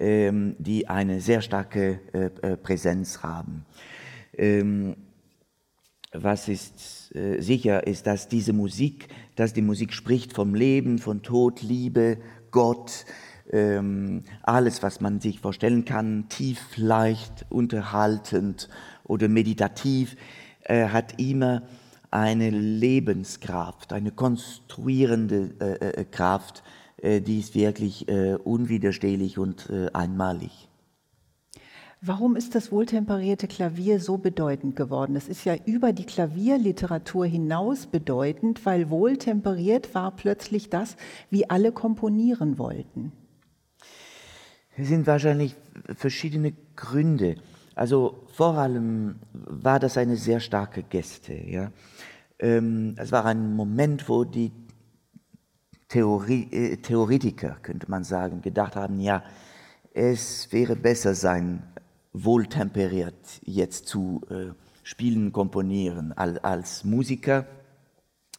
die 0.00 0.88
eine 0.88 1.20
sehr 1.20 1.40
starke 1.40 2.00
äh, 2.12 2.52
äh, 2.52 2.56
Präsenz 2.56 3.22
haben. 3.24 3.64
Ähm, 4.32 4.96
was 6.12 6.48
ist 6.48 7.14
äh, 7.16 7.40
sicher, 7.40 7.84
ist, 7.84 8.06
dass 8.06 8.28
diese 8.28 8.52
Musik, 8.52 9.08
dass 9.34 9.52
die 9.52 9.62
Musik 9.62 9.92
spricht 9.92 10.32
vom 10.32 10.54
Leben, 10.54 10.98
von 10.98 11.22
Tod, 11.22 11.62
Liebe, 11.62 12.18
Gott, 12.52 13.06
ähm, 13.50 14.22
alles, 14.44 14.84
was 14.84 15.00
man 15.00 15.20
sich 15.20 15.40
vorstellen 15.40 15.84
kann, 15.84 16.28
tief, 16.28 16.76
leicht, 16.76 17.46
unterhaltend 17.48 18.68
oder 19.04 19.28
meditativ, 19.28 20.16
hat 20.68 21.18
immer 21.18 21.62
eine 22.10 22.50
Lebenskraft, 22.50 23.94
eine 23.94 24.10
konstruierende 24.10 26.06
Kraft, 26.10 26.62
die 27.02 27.38
ist 27.38 27.54
wirklich 27.54 28.08
äh, 28.08 28.34
unwiderstehlich 28.34 29.38
und 29.38 29.70
äh, 29.70 29.88
einmalig. 29.92 30.68
Warum 32.00 32.36
ist 32.36 32.54
das 32.54 32.70
wohltemperierte 32.70 33.48
Klavier 33.48 33.98
so 33.98 34.18
bedeutend 34.18 34.76
geworden? 34.76 35.16
Es 35.16 35.28
ist 35.28 35.44
ja 35.44 35.56
über 35.66 35.92
die 35.92 36.06
Klavierliteratur 36.06 37.26
hinaus 37.26 37.86
bedeutend, 37.86 38.64
weil 38.64 38.88
wohltemperiert 38.88 39.96
war 39.96 40.14
plötzlich 40.14 40.70
das, 40.70 40.96
wie 41.28 41.50
alle 41.50 41.72
komponieren 41.72 42.56
wollten. 42.56 43.10
Es 44.76 44.86
sind 44.86 45.08
wahrscheinlich 45.08 45.56
verschiedene 45.96 46.52
Gründe. 46.76 47.34
Also 47.74 48.22
vor 48.32 48.56
allem 48.56 49.16
war 49.32 49.80
das 49.80 49.98
eine 49.98 50.16
sehr 50.16 50.38
starke 50.38 50.84
Geste. 50.84 51.34
Ja? 51.34 51.72
Ähm, 52.38 52.94
es 52.96 53.10
war 53.10 53.24
ein 53.24 53.56
Moment, 53.56 54.08
wo 54.08 54.22
die 54.22 54.52
Theorie, 55.88 56.48
äh, 56.52 56.76
Theoretiker, 56.76 57.56
könnte 57.62 57.90
man 57.90 58.04
sagen, 58.04 58.42
gedacht 58.42 58.76
haben, 58.76 59.00
ja, 59.00 59.22
es 59.94 60.52
wäre 60.52 60.76
besser 60.76 61.14
sein, 61.14 61.62
wohltemperiert 62.12 63.40
jetzt 63.42 63.86
zu 63.86 64.22
äh, 64.30 64.52
spielen, 64.82 65.32
komponieren 65.32 66.12
als, 66.12 66.44
als 66.44 66.84
Musiker. 66.84 67.46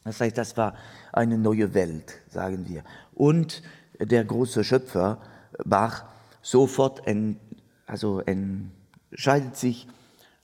Das 0.03 0.22
heißt, 0.22 0.38
das 0.38 0.58
war 0.58 0.75
eine 1.12 1.38
neue 1.38 1.74
Welt, 1.74 2.22
sagen 2.29 2.68
wir. 2.68 2.84
Und 3.13 3.63
der 4.00 4.24
große 4.24 4.63
Schöpfer, 4.63 5.22
Bach, 5.65 6.06
sofort 6.41 7.06
en, 7.08 7.39
also 7.86 8.22
entscheidet 8.22 9.58
sich, 9.58 9.88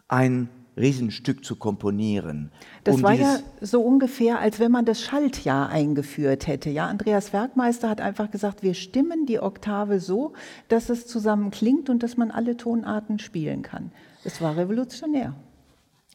ein 0.07 0.49
Riesenstück 0.77 1.45
zu 1.45 1.55
komponieren. 1.55 2.51
Das 2.83 2.95
um 2.95 3.03
war 3.03 3.13
ja 3.13 3.39
so 3.61 3.81
ungefähr, 3.81 4.39
als 4.39 4.59
wenn 4.59 4.71
man 4.71 4.85
das 4.85 5.01
Schaltjahr 5.01 5.69
eingeführt 5.69 6.47
hätte. 6.47 6.69
Ja, 6.69 6.87
Andreas 6.87 7.33
Werkmeister 7.33 7.89
hat 7.89 8.01
einfach 8.01 8.29
gesagt, 8.31 8.63
wir 8.63 8.73
stimmen 8.73 9.25
die 9.25 9.39
Oktave 9.39 9.99
so, 9.99 10.33
dass 10.67 10.89
es 10.89 11.07
zusammen 11.07 11.51
klingt 11.51 11.89
und 11.89 12.03
dass 12.03 12.17
man 12.17 12.31
alle 12.31 12.57
Tonarten 12.57 13.19
spielen 13.19 13.61
kann. 13.61 13.91
Es 14.23 14.41
war 14.41 14.57
revolutionär. 14.57 15.33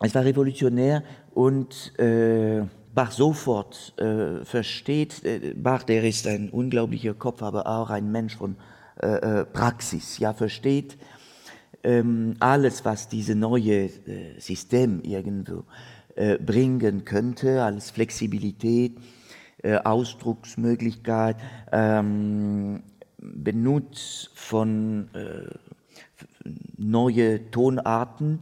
Es 0.00 0.14
war 0.14 0.24
revolutionär 0.24 1.02
und 1.34 1.98
äh, 1.98 2.62
Bach 2.92 3.12
sofort 3.12 3.94
äh, 3.98 4.44
versteht, 4.44 5.24
äh, 5.24 5.54
Bach, 5.54 5.84
der 5.84 6.04
ist 6.04 6.26
ein 6.26 6.50
unglaublicher 6.50 7.14
Kopf, 7.14 7.42
aber 7.42 7.66
auch 7.66 7.90
ein 7.90 8.10
Mensch 8.10 8.36
von 8.36 8.56
äh, 9.00 9.06
äh, 9.06 9.44
Praxis, 9.44 10.18
ja, 10.18 10.32
versteht, 10.32 10.98
ähm, 11.82 12.36
alles, 12.40 12.84
was 12.84 13.08
diese 13.08 13.34
neue 13.34 13.84
äh, 13.84 14.38
System 14.38 15.00
irgendwo 15.02 15.64
äh, 16.16 16.38
bringen 16.38 17.04
könnte, 17.04 17.62
als 17.62 17.90
Flexibilität, 17.90 18.98
äh, 19.62 19.76
Ausdrucksmöglichkeit, 19.76 21.36
ähm, 21.72 22.82
Benutz 23.18 24.30
von 24.34 25.08
äh, 25.14 25.54
neue 26.76 27.50
Tonarten. 27.50 28.40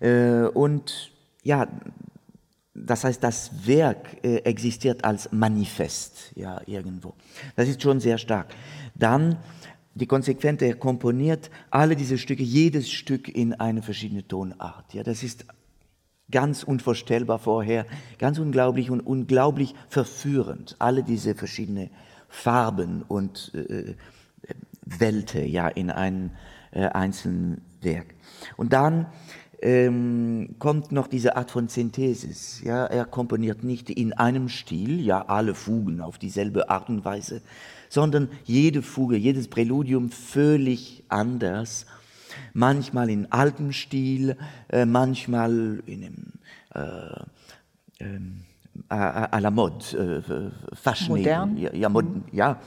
Äh, 0.00 0.42
und 0.42 1.12
ja, 1.42 1.68
das 2.74 3.04
heißt, 3.04 3.22
das 3.22 3.66
Werk 3.66 4.24
äh, 4.24 4.38
existiert 4.38 5.04
als 5.04 5.30
Manifest, 5.30 6.32
ja, 6.34 6.60
irgendwo. 6.66 7.14
Das 7.54 7.68
ist 7.68 7.80
schon 7.80 8.00
sehr 8.00 8.18
stark. 8.18 8.48
Dann 8.94 9.36
die 9.94 10.06
konsequente, 10.06 10.66
er 10.66 10.76
komponiert 10.76 11.50
alle 11.70 11.96
diese 11.96 12.18
Stücke, 12.18 12.42
jedes 12.42 12.90
Stück 12.90 13.28
in 13.28 13.54
eine 13.54 13.82
verschiedene 13.82 14.26
Tonart. 14.26 14.92
Ja, 14.92 15.02
das 15.02 15.22
ist 15.22 15.46
ganz 16.30 16.62
unvorstellbar 16.64 17.38
vorher, 17.38 17.86
ganz 18.18 18.38
unglaublich 18.38 18.90
und 18.90 19.00
unglaublich 19.00 19.74
verführend. 19.88 20.76
Alle 20.78 21.02
diese 21.02 21.34
verschiedenen 21.34 21.90
Farben 22.28 23.02
und 23.02 23.52
äh, 23.54 23.94
Welte, 24.84 25.42
ja, 25.44 25.68
in 25.68 25.90
einem 25.90 26.30
äh, 26.72 26.86
einzelnen 26.86 27.62
Werk. 27.80 28.14
Und 28.56 28.72
dann 28.72 29.06
ähm, 29.62 30.56
kommt 30.58 30.92
noch 30.92 31.06
diese 31.06 31.36
Art 31.36 31.50
von 31.50 31.68
Synthesis. 31.68 32.62
Ja, 32.62 32.86
er 32.86 33.04
komponiert 33.04 33.64
nicht 33.64 33.90
in 33.90 34.12
einem 34.12 34.48
Stil, 34.48 35.00
ja, 35.00 35.22
alle 35.26 35.54
Fugen 35.54 36.00
auf 36.00 36.18
dieselbe 36.18 36.70
Art 36.70 36.88
und 36.88 37.04
Weise, 37.04 37.42
sondern 37.88 38.28
jede 38.44 38.82
Fuge, 38.82 39.16
jedes 39.16 39.48
Präludium 39.48 40.10
völlig 40.10 41.04
anders. 41.08 41.86
Manchmal 42.52 43.10
in 43.10 43.30
altem 43.30 43.72
Stil, 43.72 44.36
äh, 44.68 44.86
manchmal 44.86 45.82
in 45.86 46.04
einem 46.04 46.32
äh, 46.74 48.04
äh, 48.04 48.20
à, 48.88 49.40
la 49.40 49.50
mode, 49.50 49.84
äh, 49.96 50.74
fashionable, 50.74 51.22
Modern. 51.22 51.56
ja, 51.56 51.74
ja, 51.74 51.88
mod, 51.88 52.04
mhm. 52.04 52.24
ja. 52.32 52.58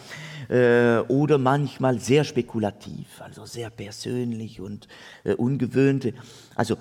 Äh, 0.49 0.99
oder 1.07 1.37
manchmal 1.37 1.99
sehr 1.99 2.23
spekulativ, 2.23 3.21
also 3.21 3.45
sehr 3.45 3.69
persönlich 3.69 4.61
und 4.61 4.87
äh, 5.23 5.33
ungewöhnte. 5.33 6.13
Also 6.55 6.77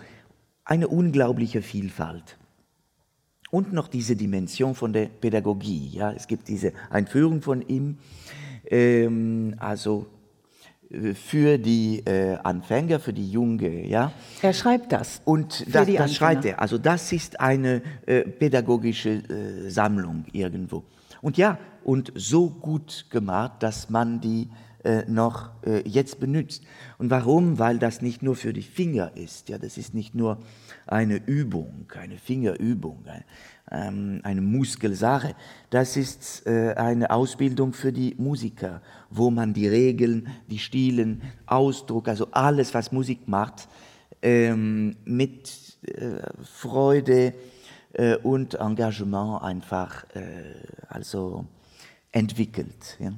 eine 0.64 0.88
unglaubliche 0.88 1.62
Vielfalt. 1.62 2.36
Und 3.50 3.72
noch 3.72 3.88
diese 3.88 4.16
Dimension 4.16 4.74
von 4.74 4.92
der 4.92 5.06
Pädagogie. 5.06 5.90
Ja, 5.92 6.12
es 6.12 6.26
gibt 6.26 6.48
diese 6.48 6.72
Einführung 6.90 7.42
von 7.42 7.62
ihm, 7.62 7.98
ähm, 8.68 9.54
also 9.58 10.06
äh, 10.90 11.14
für 11.14 11.58
die 11.58 12.00
äh, 12.04 12.36
Anfänger, 12.42 13.00
für 13.00 13.12
die 13.12 13.30
Junge, 13.30 13.86
ja. 13.86 14.12
Er 14.42 14.52
schreibt 14.52 14.92
das. 14.92 15.22
Und 15.24 15.64
das, 15.74 15.86
das 15.92 16.14
schreibt 16.14 16.44
er. 16.44 16.60
Also 16.60 16.78
das 16.78 17.12
ist 17.12 17.40
eine 17.40 17.82
äh, 18.06 18.22
pädagogische 18.22 19.10
äh, 19.10 19.70
Sammlung 19.70 20.24
irgendwo. 20.32 20.84
Und 21.22 21.36
ja, 21.36 21.58
und 21.84 22.12
so 22.14 22.50
gut 22.50 23.06
gemacht, 23.10 23.62
dass 23.62 23.90
man 23.90 24.20
die 24.20 24.48
äh, 24.86 25.04
noch 25.08 25.50
äh, 25.64 25.82
jetzt 25.88 26.20
benutzt. 26.20 26.62
Und 26.98 27.10
warum? 27.10 27.58
Weil 27.58 27.78
das 27.78 28.02
nicht 28.02 28.22
nur 28.22 28.36
für 28.36 28.52
die 28.52 28.62
Finger 28.62 29.10
ist. 29.16 29.48
Ja, 29.48 29.58
das 29.58 29.78
ist 29.78 29.94
nicht 29.94 30.14
nur 30.14 30.38
eine 30.86 31.16
Übung, 31.26 31.86
eine 31.98 32.18
Fingerübung, 32.18 33.04
ähm, 33.70 34.20
eine 34.22 34.40
Muskelsache. 34.40 35.34
Das 35.70 35.96
ist 35.96 36.46
äh, 36.46 36.74
eine 36.74 37.10
Ausbildung 37.10 37.72
für 37.72 37.92
die 37.92 38.14
Musiker, 38.16 38.80
wo 39.10 39.30
man 39.30 39.54
die 39.54 39.66
Regeln, 39.66 40.28
die 40.48 40.60
Stilen, 40.60 41.22
Ausdruck, 41.46 42.06
also 42.06 42.28
alles, 42.30 42.72
was 42.72 42.92
Musik 42.92 43.26
macht, 43.26 43.68
ähm, 44.22 44.94
mit 45.04 45.78
äh, 45.82 46.18
Freude 46.44 47.34
äh, 47.96 48.16
und 48.16 48.54
Engagement 48.54 49.42
einfach 49.42 50.06
also 50.88 51.46
entwickelt. 52.12 52.96
Ja. 52.98 53.12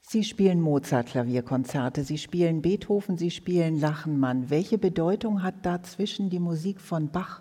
Sie 0.00 0.22
spielen 0.22 0.60
Mozart-Klavierkonzerte, 0.60 2.04
Sie 2.04 2.18
spielen 2.18 2.60
Beethoven, 2.62 3.16
Sie 3.16 3.30
spielen 3.30 3.80
Lachenmann. 3.80 4.50
Welche 4.50 4.78
Bedeutung 4.78 5.42
hat 5.42 5.54
dazwischen 5.62 6.28
die 6.28 6.38
Musik 6.38 6.80
von 6.80 7.08
Bach? 7.08 7.40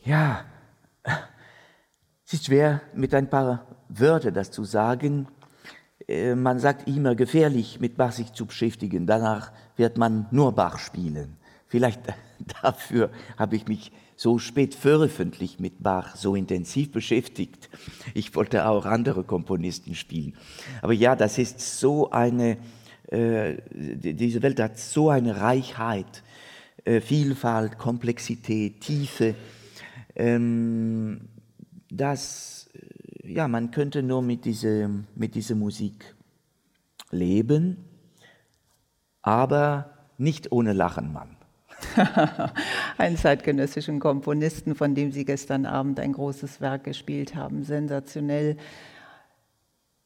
Ja, 0.00 0.44
es 2.26 2.34
ist 2.34 2.46
schwer, 2.46 2.82
mit 2.94 3.14
ein 3.14 3.30
paar 3.30 3.66
Wörtern 3.88 4.34
das 4.34 4.50
zu 4.50 4.64
sagen. 4.64 5.28
Äh, 6.08 6.34
man 6.34 6.58
sagt 6.58 6.88
immer, 6.88 7.14
gefährlich 7.14 7.80
mit 7.80 7.96
Bach 7.96 8.12
sich 8.12 8.32
zu 8.32 8.46
beschäftigen. 8.46 9.06
Danach 9.06 9.52
wird 9.76 9.96
man 9.96 10.26
nur 10.30 10.52
Bach 10.52 10.78
spielen. 10.78 11.38
Vielleicht 11.74 12.02
dafür 12.62 13.10
habe 13.36 13.56
ich 13.56 13.66
mich 13.66 13.90
so 14.14 14.38
spät 14.38 14.76
veröffentlicht 14.76 15.58
mit 15.58 15.82
Bach, 15.82 16.14
so 16.14 16.36
intensiv 16.36 16.92
beschäftigt. 16.92 17.68
Ich 18.14 18.32
wollte 18.36 18.68
auch 18.68 18.86
andere 18.86 19.24
Komponisten 19.24 19.96
spielen. 19.96 20.36
Aber 20.82 20.92
ja, 20.92 21.16
das 21.16 21.36
ist 21.36 21.80
so 21.80 22.12
eine, 22.12 22.58
äh, 23.08 23.56
diese 23.72 24.40
Welt 24.42 24.60
hat 24.60 24.78
so 24.78 25.10
eine 25.10 25.40
Reichheit, 25.40 26.22
äh, 26.84 27.00
Vielfalt, 27.00 27.76
Komplexität, 27.76 28.80
Tiefe, 28.80 29.34
ähm, 30.14 31.22
dass 31.90 32.70
äh, 32.72 33.32
ja, 33.32 33.48
man 33.48 33.72
könnte 33.72 34.04
nur 34.04 34.22
mit 34.22 34.44
dieser, 34.44 34.90
mit 35.16 35.34
dieser 35.34 35.56
Musik 35.56 36.14
leben, 37.10 37.78
aber 39.22 39.90
nicht 40.18 40.52
ohne 40.52 40.72
Lachen, 40.72 41.12
Mann. 41.12 41.34
einen 42.98 43.16
zeitgenössischen 43.16 44.00
Komponisten, 44.00 44.74
von 44.74 44.94
dem 44.94 45.12
Sie 45.12 45.24
gestern 45.24 45.66
Abend 45.66 46.00
ein 46.00 46.12
großes 46.12 46.60
Werk 46.60 46.84
gespielt 46.84 47.34
haben. 47.34 47.64
Sensationell, 47.64 48.56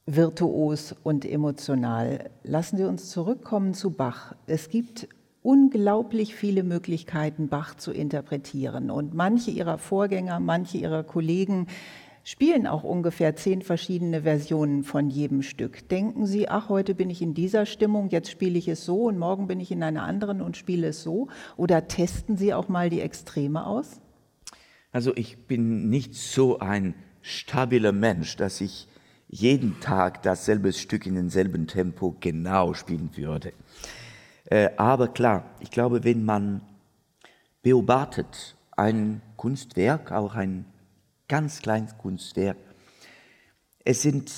virtuos 0.07 0.95
und 1.03 1.25
emotional. 1.25 2.31
Lassen 2.43 2.77
Sie 2.79 2.85
uns 2.85 3.11
zurückkommen 3.11 3.75
zu 3.75 3.91
Bach. 3.91 4.35
Es 4.47 4.69
gibt 4.71 5.09
unglaublich 5.43 6.35
viele 6.35 6.63
Möglichkeiten, 6.63 7.49
Bach 7.49 7.75
zu 7.75 7.93
interpretieren. 7.93 8.91
Und 8.91 9.15
manche 9.15 9.51
Ihrer 9.51 9.79
Vorgänger, 9.79 10.41
manche 10.41 10.79
Ihrer 10.79 11.05
Kollegen 11.05 11.67
spielen 12.29 12.67
auch 12.67 12.85
ungefähr 12.85 13.37
zehn 13.37 13.63
verschiedene 13.63 14.25
Versionen 14.25 14.85
von 14.85 15.09
jedem 15.09 15.41
Stück. 15.41 15.89
Denken 15.89 16.27
Sie, 16.27 16.47
ach, 16.47 16.69
heute 16.69 16.95
bin 16.95 17.09
ich 17.09 17.23
in 17.23 17.33
dieser 17.33 17.65
Stimmung, 17.65 18.11
jetzt 18.11 18.31
spiele 18.31 18.59
ich 18.59 18.69
es 18.69 18.85
so 18.85 19.05
und 19.05 19.17
morgen 19.19 19.47
bin 19.47 19.61
ich 19.61 19.71
in 19.71 19.83
einer 19.83 20.03
anderen 20.03 20.43
und 20.43 20.55
spiele 20.55 20.89
es 20.89 21.03
so? 21.03 21.29
Oder 21.57 21.89
testen 21.89 22.37
Sie 22.37 22.53
auch 22.53 22.69
mal 22.69 22.91
die 22.91 23.01
Extreme 23.01 23.65
aus? 23.65 24.03
Also 24.93 25.17
ich 25.17 25.39
bin 25.47 25.89
nicht 25.89 26.15
so 26.15 26.59
ein 26.59 26.93
stabiler 27.23 27.93
Mensch, 27.93 28.37
dass 28.37 28.61
ich 28.61 28.89
jeden 29.31 29.81
Tag 29.81 30.23
dasselbe 30.23 30.75
Stück 30.75 31.07
in 31.07 31.15
demselben 31.15 31.67
Tempo 31.67 32.15
genau 32.21 32.75
spielen 32.75 33.09
würde. 33.17 33.55
Äh, 34.45 34.69
aber 34.77 35.09
klar, 35.09 35.45
ich 35.61 35.71
glaube, 35.71 36.05
wenn 36.05 36.27
man 36.27 36.61
beobachtet 37.63 38.55
ein 38.77 39.23
Kunstwerk, 39.37 40.13
auch 40.13 40.35
ein 40.35 40.67
ganz 41.29 41.61
kleines 41.61 41.97
Kunstwerk. 41.99 42.57
Es 43.85 44.03
sind 44.03 44.33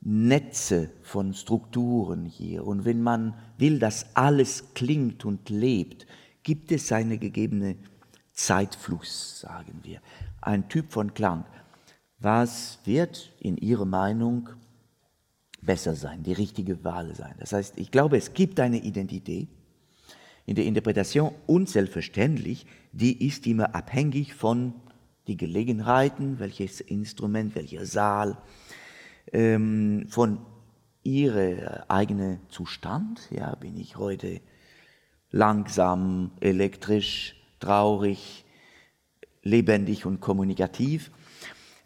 Netze 0.00 0.90
von 1.02 1.34
Strukturen 1.34 2.24
hier. 2.26 2.66
Und 2.66 2.84
wenn 2.84 3.02
man 3.02 3.34
will, 3.58 3.78
dass 3.78 4.14
alles 4.14 4.74
klingt 4.74 5.24
und 5.24 5.48
lebt, 5.48 6.06
gibt 6.42 6.70
es 6.70 6.92
eine 6.92 7.18
gegebene 7.18 7.76
Zeitfluss, 8.32 9.40
sagen 9.40 9.80
wir, 9.82 10.00
ein 10.40 10.68
Typ 10.68 10.92
von 10.92 11.12
Klang. 11.14 11.44
Was 12.18 12.78
wird 12.84 13.32
in 13.40 13.56
Ihrer 13.56 13.84
Meinung 13.84 14.48
besser 15.60 15.94
sein, 15.94 16.22
die 16.22 16.34
richtige 16.34 16.84
Wahl 16.84 17.14
sein? 17.14 17.34
Das 17.40 17.52
heißt, 17.52 17.78
ich 17.78 17.90
glaube, 17.90 18.16
es 18.16 18.32
gibt 18.32 18.60
eine 18.60 18.78
Identität 18.78 19.48
in 20.44 20.54
der 20.54 20.66
Interpretation 20.66 21.32
und 21.46 21.68
selbstverständlich, 21.68 22.66
die 22.92 23.26
ist 23.26 23.46
immer 23.46 23.74
abhängig 23.74 24.34
von 24.34 24.74
die 25.26 25.36
Gelegenheiten, 25.36 26.38
welches 26.38 26.80
Instrument, 26.80 27.54
welcher 27.54 27.84
Saal, 27.86 28.38
ähm, 29.32 30.06
von 30.08 30.38
ihrem 31.02 31.58
eigenen 31.88 32.40
Zustand. 32.48 33.28
Ja, 33.30 33.54
bin 33.54 33.76
ich 33.76 33.96
heute 33.96 34.40
langsam, 35.30 36.30
elektrisch, 36.40 37.36
traurig, 37.60 38.44
lebendig 39.42 40.06
und 40.06 40.20
kommunikativ. 40.20 41.10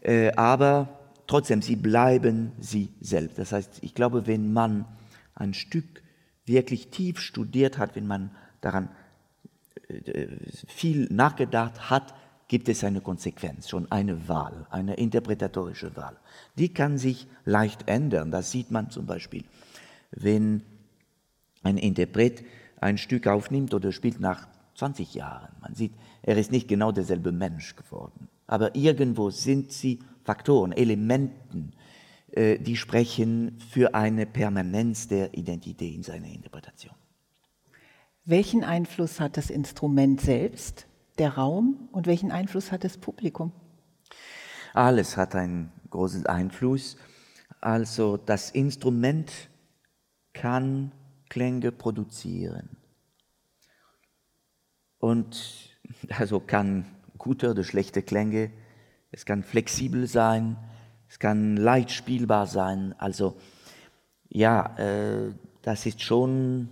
Äh, 0.00 0.33
aber 0.33 1.00
trotzdem, 1.26 1.62
sie 1.62 1.76
bleiben 1.76 2.53
sie 2.59 2.90
selbst. 3.00 3.38
Das 3.38 3.53
heißt, 3.53 3.79
ich 3.83 3.94
glaube, 3.94 4.26
wenn 4.26 4.53
man 4.53 4.87
ein 5.35 5.55
Stück 5.55 6.03
wirklich 6.46 6.88
tief 6.88 7.20
studiert 7.20 7.79
hat, 7.79 7.96
wenn 7.96 8.07
man 8.07 8.31
daran 8.61 8.88
äh, 9.88 10.26
viel 10.66 11.07
nachgedacht 11.11 11.90
hat, 11.90 12.14
gibt 12.50 12.68
es 12.68 12.82
eine 12.82 13.00
Konsequenz, 13.00 13.68
schon 13.68 13.86
eine 13.92 14.26
Wahl, 14.26 14.66
eine 14.70 14.94
interpretatorische 14.94 15.94
Wahl. 15.94 16.16
Die 16.58 16.74
kann 16.74 16.98
sich 16.98 17.28
leicht 17.44 17.88
ändern. 17.88 18.32
Das 18.32 18.50
sieht 18.50 18.72
man 18.72 18.90
zum 18.90 19.06
Beispiel, 19.06 19.44
wenn 20.10 20.62
ein 21.62 21.78
Interpret 21.78 22.42
ein 22.80 22.98
Stück 22.98 23.28
aufnimmt 23.28 23.72
oder 23.72 23.92
spielt 23.92 24.18
nach 24.18 24.48
20 24.74 25.14
Jahren. 25.14 25.50
Man 25.60 25.76
sieht, 25.76 25.92
er 26.22 26.36
ist 26.36 26.50
nicht 26.50 26.66
genau 26.66 26.90
derselbe 26.90 27.30
Mensch 27.30 27.76
geworden. 27.76 28.28
Aber 28.48 28.74
irgendwo 28.74 29.30
sind 29.30 29.70
sie 29.70 30.00
Faktoren, 30.24 30.72
Elementen, 30.72 31.70
äh, 32.32 32.58
die 32.58 32.76
sprechen 32.76 33.58
für 33.70 33.94
eine 33.94 34.26
Permanenz 34.26 35.06
der 35.06 35.34
Identität 35.34 35.94
in 35.94 36.02
seiner 36.02 36.26
Interpretation. 36.26 36.94
Welchen 38.24 38.64
Einfluss 38.64 39.20
hat 39.20 39.36
das 39.36 39.50
Instrument 39.50 40.20
selbst, 40.20 40.88
der 41.20 41.35
Raum 41.35 41.88
und 41.92 42.06
welchen 42.06 42.33
Einfluss 42.33 42.72
hat 42.72 42.83
das 42.83 42.96
Publikum? 42.96 43.52
Alles 44.72 45.16
hat 45.16 45.35
einen 45.35 45.70
großen 45.90 46.26
Einfluss. 46.26 46.96
Also 47.61 48.16
das 48.16 48.50
Instrument 48.50 49.30
kann 50.33 50.92
Klänge 51.28 51.72
produzieren 51.72 52.76
und 54.98 55.76
also 56.09 56.40
kann 56.40 56.87
gute 57.18 57.50
oder 57.50 57.64
schlechte 57.64 58.02
Klänge, 58.02 58.50
es 59.11 59.26
kann 59.26 59.42
flexibel 59.42 60.06
sein, 60.06 60.56
es 61.09 61.18
kann 61.18 61.56
leicht 61.56 61.90
spielbar 61.90 62.46
sein. 62.46 62.94
Also 62.98 63.37
ja, 64.28 64.74
äh, 64.78 65.35
das 65.61 65.85
ist 65.85 66.00
schon 66.00 66.70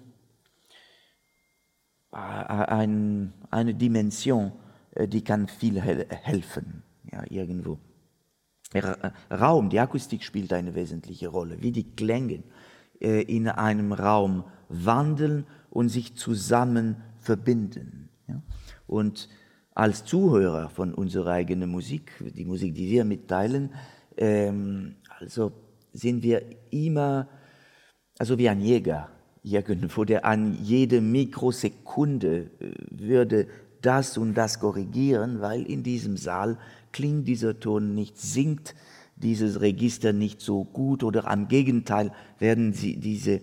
ein, 2.19 3.33
eine 3.51 3.75
Dimension, 3.75 4.53
äh, 4.95 5.09
die 5.09 5.23
kann 5.23 5.49
viel 5.49 5.81
he 5.81 6.05
helfen, 6.09 6.83
ja, 7.11 7.23
irgendwo. 7.29 7.79
Der 8.75 9.13
Raum, 9.31 9.71
die 9.71 9.81
Akustik 9.81 10.23
spielt 10.23 10.53
eine 10.53 10.75
wesentliche 10.75 11.29
Rolle, 11.29 11.63
wie 11.63 11.73
die 11.73 11.95
Klänge 11.95 12.43
äh, 13.01 13.23
in 13.23 13.49
einem 13.49 13.93
Raum 13.93 14.45
wandeln 14.69 15.47
und 15.71 15.89
sich 15.89 16.17
zusammen 16.17 16.97
verbinden. 17.19 18.11
Ja? 18.27 18.43
Und 18.87 19.29
als 19.75 20.05
Zuhörer 20.05 20.69
von 20.69 20.93
unserer 20.93 21.31
eigenen 21.31 21.71
Musik, 21.71 22.13
die 22.21 22.45
Musik, 22.45 22.75
die 22.75 22.91
wir 22.91 23.05
mitteilen, 23.05 23.73
ähm, 24.17 24.97
also 25.19 25.53
sind 25.93 26.23
wir 26.23 26.43
immer, 26.71 27.29
also 28.19 28.37
wie 28.37 28.49
ein 28.49 28.61
Jäger 28.61 29.09
irgendwo, 29.53 30.05
der 30.05 30.25
an 30.25 30.59
jede 30.63 31.01
Mikrosekunde 31.01 32.51
äh, 32.61 32.73
würde 32.91 33.47
das 33.83 34.19
und 34.19 34.35
das 34.35 34.61
korrigieren, 34.61 35.41
weil 35.41 35.63
in 35.63 35.83
diesem 35.83 36.17
Saal 36.17 36.59
klingt 36.93 37.29
dieser 37.29 37.61
Ton 37.61 37.95
nicht, 37.95 38.19
singt 38.19 38.75
dieses 39.17 39.61
Register 39.61 40.13
nicht 40.13 40.41
so 40.41 40.65
gut 40.65 41.03
oder 41.03 41.29
am 41.29 41.49
Gegenteil 41.49 42.13
werden 42.39 42.73
sie, 42.73 42.97
diese 42.97 43.41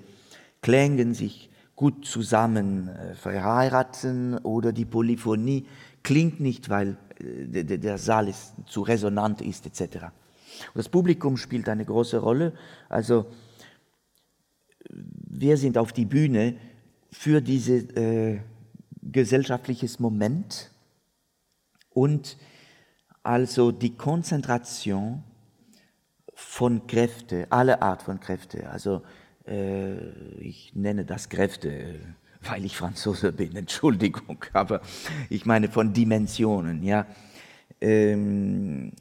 Klänge 0.61 1.13
sich 1.13 1.49
gut 1.75 2.05
zusammen 2.05 2.87
äh, 2.87 3.15
verheiraten 3.15 4.37
oder 4.39 4.71
die 4.71 4.85
Polyphonie 4.85 5.65
klingt 6.03 6.39
nicht, 6.39 6.69
weil 6.69 6.97
äh, 7.19 7.63
der 7.63 7.97
Saal 7.97 8.29
ist, 8.29 8.53
zu 8.65 8.81
resonant 8.81 9.41
ist 9.41 9.65
etc. 9.65 10.05
Das 10.73 10.87
Publikum 10.87 11.37
spielt 11.37 11.67
eine 11.67 11.83
große 11.83 12.17
Rolle. 12.17 12.53
Also 12.87 13.25
wir 14.95 15.57
sind 15.57 15.77
auf 15.77 15.93
die 15.93 16.05
Bühne 16.05 16.55
für 17.11 17.41
dieses 17.41 17.83
äh, 17.95 18.39
gesellschaftliches 19.01 19.99
Moment 19.99 20.71
und 21.89 22.37
also 23.23 23.71
die 23.71 23.95
Konzentration 23.95 25.23
von 26.33 26.87
Kräfte, 26.87 27.47
alle 27.49 27.81
Art 27.81 28.03
von 28.03 28.19
Kräfte. 28.19 28.69
Also 28.69 29.01
äh, 29.47 29.95
ich 30.39 30.73
nenne 30.75 31.05
das 31.05 31.29
Kräfte, 31.29 31.99
weil 32.41 32.65
ich 32.65 32.75
Franzose 32.77 33.31
bin, 33.31 33.55
Entschuldigung, 33.55 34.43
aber 34.53 34.81
ich 35.29 35.45
meine 35.45 35.69
von 35.69 35.93
Dimensionen, 35.93 36.83
ja. 36.83 37.07
Ähm, 37.81 38.93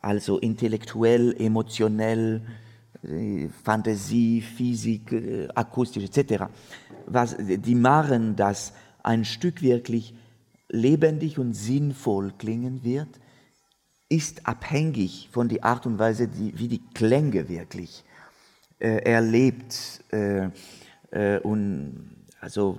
also 0.00 0.38
intellektuell, 0.38 1.34
emotionell, 1.38 2.42
äh, 2.44 2.67
Fantasie, 3.62 4.40
Physik, 4.40 5.12
äh, 5.12 5.48
akustisch 5.54 6.04
etc. 6.04 6.44
Was, 7.06 7.36
die 7.38 7.74
machen, 7.74 8.34
dass 8.36 8.72
ein 9.02 9.24
Stück 9.24 9.62
wirklich 9.62 10.14
lebendig 10.68 11.38
und 11.38 11.54
sinnvoll 11.54 12.32
klingen 12.36 12.82
wird, 12.82 13.08
ist 14.08 14.46
abhängig 14.46 15.28
von 15.32 15.48
der 15.48 15.64
Art 15.64 15.86
und 15.86 15.98
Weise, 15.98 16.28
die, 16.28 16.58
wie 16.58 16.68
die 16.68 16.82
Klänge 16.94 17.48
wirklich 17.48 18.04
äh, 18.78 19.02
erlebt 19.02 20.02
äh, 20.12 20.48
äh, 21.10 21.38
und, 21.40 22.26
also, 22.40 22.78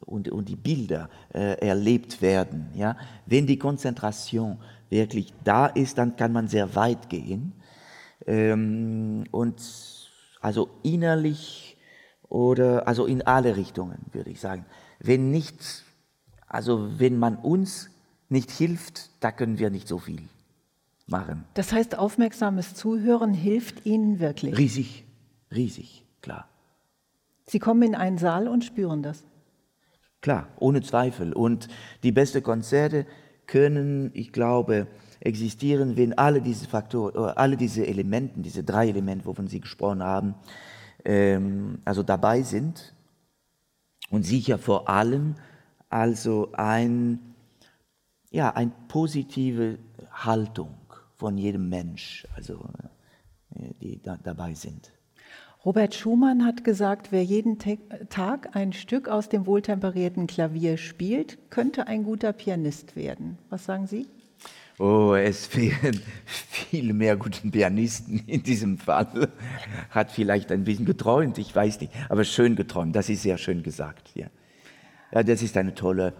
und, 0.00 0.28
und 0.28 0.48
die 0.48 0.56
Bilder 0.56 1.08
äh, 1.34 1.58
erlebt 1.66 2.22
werden. 2.22 2.70
Ja? 2.74 2.96
Wenn 3.26 3.46
die 3.46 3.58
Konzentration 3.58 4.58
wirklich 4.88 5.32
da 5.44 5.66
ist, 5.66 5.98
dann 5.98 6.16
kann 6.16 6.32
man 6.32 6.48
sehr 6.48 6.74
weit 6.74 7.08
gehen. 7.08 7.52
Ähm, 8.28 9.24
und 9.30 9.56
also 10.40 10.68
innerlich 10.82 11.78
oder 12.28 12.86
also 12.86 13.06
in 13.06 13.22
alle 13.22 13.56
Richtungen, 13.56 14.04
würde 14.12 14.30
ich 14.30 14.40
sagen. 14.40 14.66
Wenn 15.00 15.30
nicht, 15.30 15.84
also 16.46 16.98
wenn 16.98 17.18
man 17.18 17.36
uns 17.36 17.88
nicht 18.28 18.50
hilft, 18.50 19.10
da 19.20 19.32
können 19.32 19.58
wir 19.58 19.70
nicht 19.70 19.88
so 19.88 19.98
viel 19.98 20.20
machen. 21.06 21.46
Das 21.54 21.72
heißt, 21.72 21.98
aufmerksames 21.98 22.74
Zuhören 22.74 23.32
hilft 23.32 23.86
Ihnen 23.86 24.20
wirklich? 24.20 24.58
Riesig, 24.58 25.04
riesig, 25.50 26.04
klar. 26.20 26.48
Sie 27.46 27.58
kommen 27.58 27.82
in 27.82 27.94
einen 27.94 28.18
Saal 28.18 28.46
und 28.46 28.62
spüren 28.62 29.02
das? 29.02 29.24
Klar, 30.20 30.48
ohne 30.58 30.82
Zweifel. 30.82 31.32
Und 31.32 31.68
die 32.02 32.12
besten 32.12 32.42
Konzerte 32.42 33.06
können, 33.46 34.10
ich 34.12 34.32
glaube, 34.32 34.86
existieren, 35.20 35.96
wenn 35.96 36.16
alle 36.16 36.40
diese 36.40 36.66
Faktoren, 36.66 37.14
äh, 37.14 37.32
alle 37.36 37.56
diese 37.56 37.86
Elemente, 37.86 38.40
diese 38.40 38.64
drei 38.64 38.88
Elemente, 38.88 39.26
wovon 39.26 39.48
Sie 39.48 39.60
gesprochen 39.60 40.02
haben, 40.02 40.34
ähm, 41.04 41.78
also 41.84 42.02
dabei 42.02 42.42
sind 42.42 42.94
und 44.10 44.24
sicher 44.24 44.58
vor 44.58 44.88
allem 44.88 45.34
also 45.90 46.50
ein, 46.52 47.34
ja, 48.30 48.54
eine 48.54 48.72
positive 48.88 49.78
Haltung 50.12 50.74
von 51.16 51.38
jedem 51.38 51.68
Mensch, 51.68 52.26
also 52.36 52.68
äh, 53.54 53.74
die 53.80 54.02
da, 54.02 54.18
dabei 54.22 54.54
sind. 54.54 54.92
Robert 55.64 55.94
Schumann 55.94 56.44
hat 56.44 56.62
gesagt, 56.62 57.10
wer 57.10 57.24
jeden 57.24 57.58
Tag 57.58 58.54
ein 58.54 58.72
Stück 58.72 59.08
aus 59.08 59.28
dem 59.28 59.44
wohltemperierten 59.44 60.28
Klavier 60.28 60.76
spielt, 60.76 61.50
könnte 61.50 61.88
ein 61.88 62.04
guter 62.04 62.32
Pianist 62.32 62.94
werden. 62.94 63.38
Was 63.50 63.64
sagen 63.64 63.86
Sie? 63.88 64.06
Oh, 64.78 65.14
es 65.14 65.46
fehlen 65.46 66.00
viel 66.26 66.92
mehr 66.92 67.16
guten 67.16 67.50
Pianisten 67.50 68.22
in 68.26 68.42
diesem 68.42 68.78
Fall. 68.78 69.28
Hat 69.90 70.12
vielleicht 70.12 70.52
ein 70.52 70.64
bisschen 70.64 70.84
geträumt, 70.84 71.38
ich 71.38 71.54
weiß 71.54 71.80
nicht, 71.80 71.92
aber 72.08 72.24
schön 72.24 72.54
geträumt, 72.54 72.94
das 72.94 73.08
ist 73.08 73.22
sehr 73.22 73.38
schön 73.38 73.62
gesagt. 73.62 74.10
Ja, 74.14 74.28
ja 75.12 75.22
das 75.24 75.42
ist 75.42 75.56
eine 75.56 75.74
tolle 75.74 76.12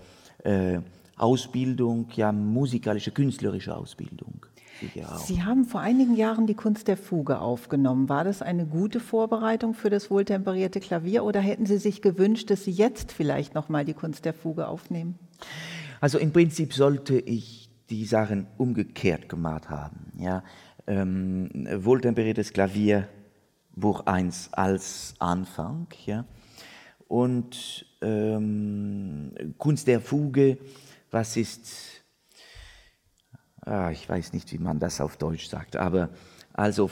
äh, 0.42 0.81
Ausbildung, 1.16 2.09
ja, 2.16 2.33
musikalische, 2.33 3.12
künstlerische 3.12 3.77
Ausbildung. 3.77 4.47
Sie 5.27 5.42
haben 5.42 5.64
vor 5.64 5.81
einigen 5.81 6.14
Jahren 6.14 6.47
die 6.47 6.55
Kunst 6.55 6.87
der 6.87 6.97
Fuge 6.97 7.40
aufgenommen. 7.40 8.09
War 8.09 8.23
das 8.23 8.42
eine 8.42 8.64
gute 8.64 9.01
Vorbereitung 9.01 9.75
für 9.75 9.90
das 9.90 10.09
wohltemperierte 10.09 10.79
Klavier 10.79 11.25
oder 11.25 11.40
hätten 11.40 11.66
Sie 11.66 11.79
sich 11.79 12.01
gewünscht, 12.01 12.49
dass 12.51 12.64
Sie 12.64 12.71
jetzt 12.71 13.11
vielleicht 13.11 13.57
noch 13.57 13.68
mal 13.68 13.85
die 13.85 13.94
Kunst 13.94 14.25
der 14.25 14.35
Fuge 14.35 14.68
aufnehmen? 14.68 15.18
Also 16.01 16.18
im 16.18 16.33
Prinzip 16.33 16.75
sollte 16.75 17.18
ich 17.18 17.58
die 17.90 18.05
Sachen 18.05 18.46
umgekehrt 18.57 19.29
gemacht 19.29 19.70
haben. 19.70 20.12
Ja? 20.18 20.42
Ähm, 20.87 21.68
wohltemperiertes 21.72 22.53
Klavier, 22.53 23.09
Buch 23.74 24.07
1 24.07 24.53
als 24.53 25.14
Anfang. 25.18 25.87
Ja? 26.07 26.24
Und 27.07 27.87
ähm, 28.03 29.33
Kunst 29.59 29.87
der 29.87 30.01
Fuge, 30.01 30.59
was 31.11 31.37
ist 31.37 31.98
ah, 33.68 33.90
ich 33.90 34.09
weiß 34.09 34.33
nicht, 34.33 34.53
wie 34.53 34.59
man 34.59 34.79
das 34.79 35.01
auf 35.01 35.16
Deutsch 35.16 35.46
sagt, 35.46 35.77
aber 35.77 36.09
also 36.53 36.90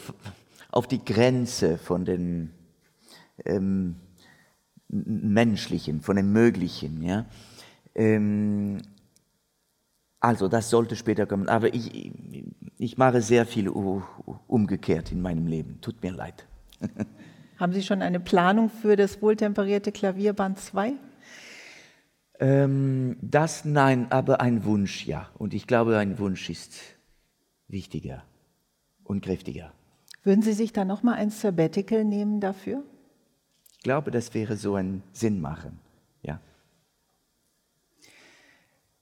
auf 0.71 0.87
die 0.87 1.05
Grenze 1.05 1.79
von 1.79 2.05
den 2.05 2.53
ähm, 3.45 3.97
Menschlichen, 4.89 6.01
von 6.01 6.17
dem 6.17 6.33
Möglichen. 6.33 7.03
Ja? 7.03 7.27
Ähm, 7.95 8.79
also 10.21 10.49
das 10.49 10.71
sollte 10.71 10.97
später 10.97 11.27
kommen, 11.27 11.49
aber 11.49 11.75
ich, 11.75 12.13
ich 12.79 12.99
mache 12.99 13.21
sehr 13.21 13.47
viel 13.47 13.69
umgekehrt 13.69 15.13
in 15.13 15.23
meinem 15.23 15.47
Leben. 15.47 15.81
Tut 15.81 16.03
mir 16.03 16.13
leid. 16.13 16.47
Haben 17.59 17.73
Sie 17.73 17.83
schon 17.83 18.03
eine 18.03 18.21
Planung 18.21 18.69
für 18.69 18.97
das 18.97 19.23
wohltemperierte 19.23 19.93
Klavierband 19.93 20.59
2? 20.59 20.93
Ähm, 22.39 23.17
das 23.23 23.65
nein, 23.65 24.11
aber 24.11 24.41
ein 24.41 24.65
Wunsch 24.65 25.07
ja. 25.07 25.31
Und 25.39 25.55
ich 25.55 25.67
glaube, 25.67 25.97
ein 25.97 26.19
Wunsch 26.19 26.51
ist 26.51 26.75
wichtiger 27.69 28.25
und 29.05 29.25
kräftiger. 29.25 29.73
Würden 30.23 30.43
Sie 30.43 30.53
sich 30.53 30.73
da 30.73 30.85
nochmal 30.85 31.15
ein 31.15 31.31
Sabbatical 31.31 32.05
nehmen 32.05 32.41
dafür? 32.41 32.83
Ich 33.73 33.79
glaube, 33.83 34.11
das 34.11 34.35
wäre 34.35 34.57
so 34.57 34.75
ein 34.75 35.03
Sinn 35.13 35.41
machen, 35.41 35.79
ja. 36.23 36.41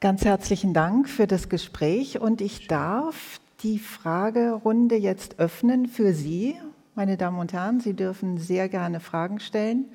Ganz 0.05 0.27
herzlichen 0.27 0.75
Dank 0.75 1.09
für 1.09 1.27
das 1.27 1.49
Gespräch 1.49 2.21
und 2.21 2.43
ich 2.43 2.67
darf 2.67 3.41
die 3.63 3.79
Fragerunde 3.79 4.97
jetzt 4.97 5.39
öffnen 5.39 5.87
für 5.87 6.13
Sie, 6.13 6.57
meine 6.95 7.17
Damen 7.17 7.39
und 7.39 7.55
Herren, 7.55 7.81
Sie 7.81 7.95
dürfen 7.95 8.37
sehr 8.37 8.69
gerne 8.69 9.01
Fragen 9.01 9.41
stellen 9.41 9.87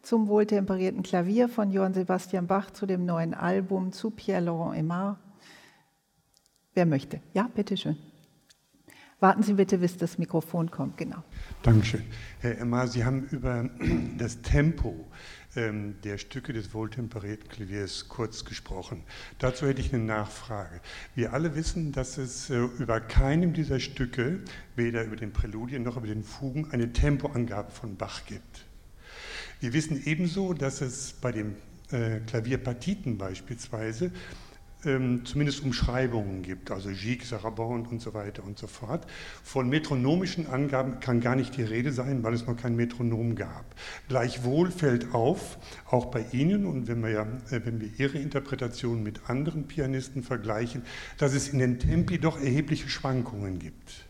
zum 0.00 0.26
wohltemperierten 0.26 1.02
Klavier 1.02 1.50
von 1.50 1.70
Johann 1.70 1.92
Sebastian 1.92 2.46
Bach, 2.46 2.70
zu 2.70 2.86
dem 2.86 3.04
neuen 3.04 3.34
Album, 3.34 3.92
zu 3.92 4.08
Pierre-Laurent 4.08 4.78
Aimard. 4.78 5.18
Wer 6.72 6.86
möchte? 6.86 7.20
Ja, 7.34 7.50
bitteschön. 7.54 7.98
Warten 9.20 9.42
Sie 9.42 9.54
bitte, 9.54 9.78
bis 9.78 9.96
das 9.96 10.16
Mikrofon 10.16 10.70
kommt. 10.70 10.96
Genau. 10.96 11.24
Dankeschön. 11.62 12.04
Herr 12.38 12.58
Emma, 12.58 12.86
Sie 12.86 13.04
haben 13.04 13.26
über 13.30 13.68
das 14.18 14.42
Tempo 14.42 15.08
ähm, 15.56 15.96
der 16.04 16.18
Stücke 16.18 16.52
des 16.52 16.72
wohltemperierten 16.72 17.48
Klaviers 17.48 18.06
kurz 18.08 18.44
gesprochen. 18.44 19.02
Dazu 19.40 19.66
hätte 19.66 19.80
ich 19.80 19.92
eine 19.92 20.04
Nachfrage. 20.04 20.80
Wir 21.16 21.32
alle 21.32 21.56
wissen, 21.56 21.90
dass 21.90 22.16
es 22.16 22.48
äh, 22.48 22.58
über 22.78 23.00
keinem 23.00 23.54
dieser 23.54 23.80
Stücke, 23.80 24.38
weder 24.76 25.02
über 25.02 25.16
den 25.16 25.32
Präludien 25.32 25.82
noch 25.82 25.96
über 25.96 26.06
den 26.06 26.22
Fugen, 26.22 26.70
eine 26.70 26.92
Tempoangabe 26.92 27.72
von 27.72 27.96
Bach 27.96 28.24
gibt. 28.26 28.66
Wir 29.58 29.72
wissen 29.72 30.00
ebenso, 30.04 30.52
dass 30.52 30.80
es 30.80 31.14
bei 31.14 31.32
den 31.32 31.56
äh, 31.90 32.20
Klavierpartiten 32.20 33.18
beispielsweise 33.18 34.12
ähm, 34.84 35.24
zumindest 35.24 35.62
Umschreibungen 35.62 36.42
gibt, 36.42 36.70
also 36.70 36.90
Gigue, 36.90 37.24
Sarabande 37.24 37.90
und 37.90 38.00
so 38.00 38.14
weiter 38.14 38.44
und 38.44 38.58
so 38.58 38.66
fort. 38.66 39.06
Von 39.42 39.68
metronomischen 39.68 40.46
Angaben 40.46 41.00
kann 41.00 41.20
gar 41.20 41.36
nicht 41.36 41.56
die 41.56 41.62
Rede 41.62 41.92
sein, 41.92 42.22
weil 42.22 42.34
es 42.34 42.46
noch 42.46 42.56
kein 42.56 42.76
Metronom 42.76 43.34
gab. 43.34 43.64
Gleichwohl 44.08 44.70
fällt 44.70 45.14
auf, 45.14 45.58
auch 45.86 46.06
bei 46.06 46.24
Ihnen 46.32 46.66
und 46.66 46.88
wenn 46.88 47.02
wir, 47.02 47.10
ja, 47.10 47.22
äh, 47.50 47.60
wenn 47.64 47.80
wir 47.80 47.90
Ihre 47.98 48.18
Interpretation 48.18 49.02
mit 49.02 49.28
anderen 49.28 49.66
Pianisten 49.66 50.22
vergleichen, 50.22 50.82
dass 51.18 51.34
es 51.34 51.48
in 51.48 51.58
den 51.58 51.78
Tempi 51.78 52.18
doch 52.18 52.40
erhebliche 52.40 52.88
Schwankungen 52.88 53.58
gibt. 53.58 54.07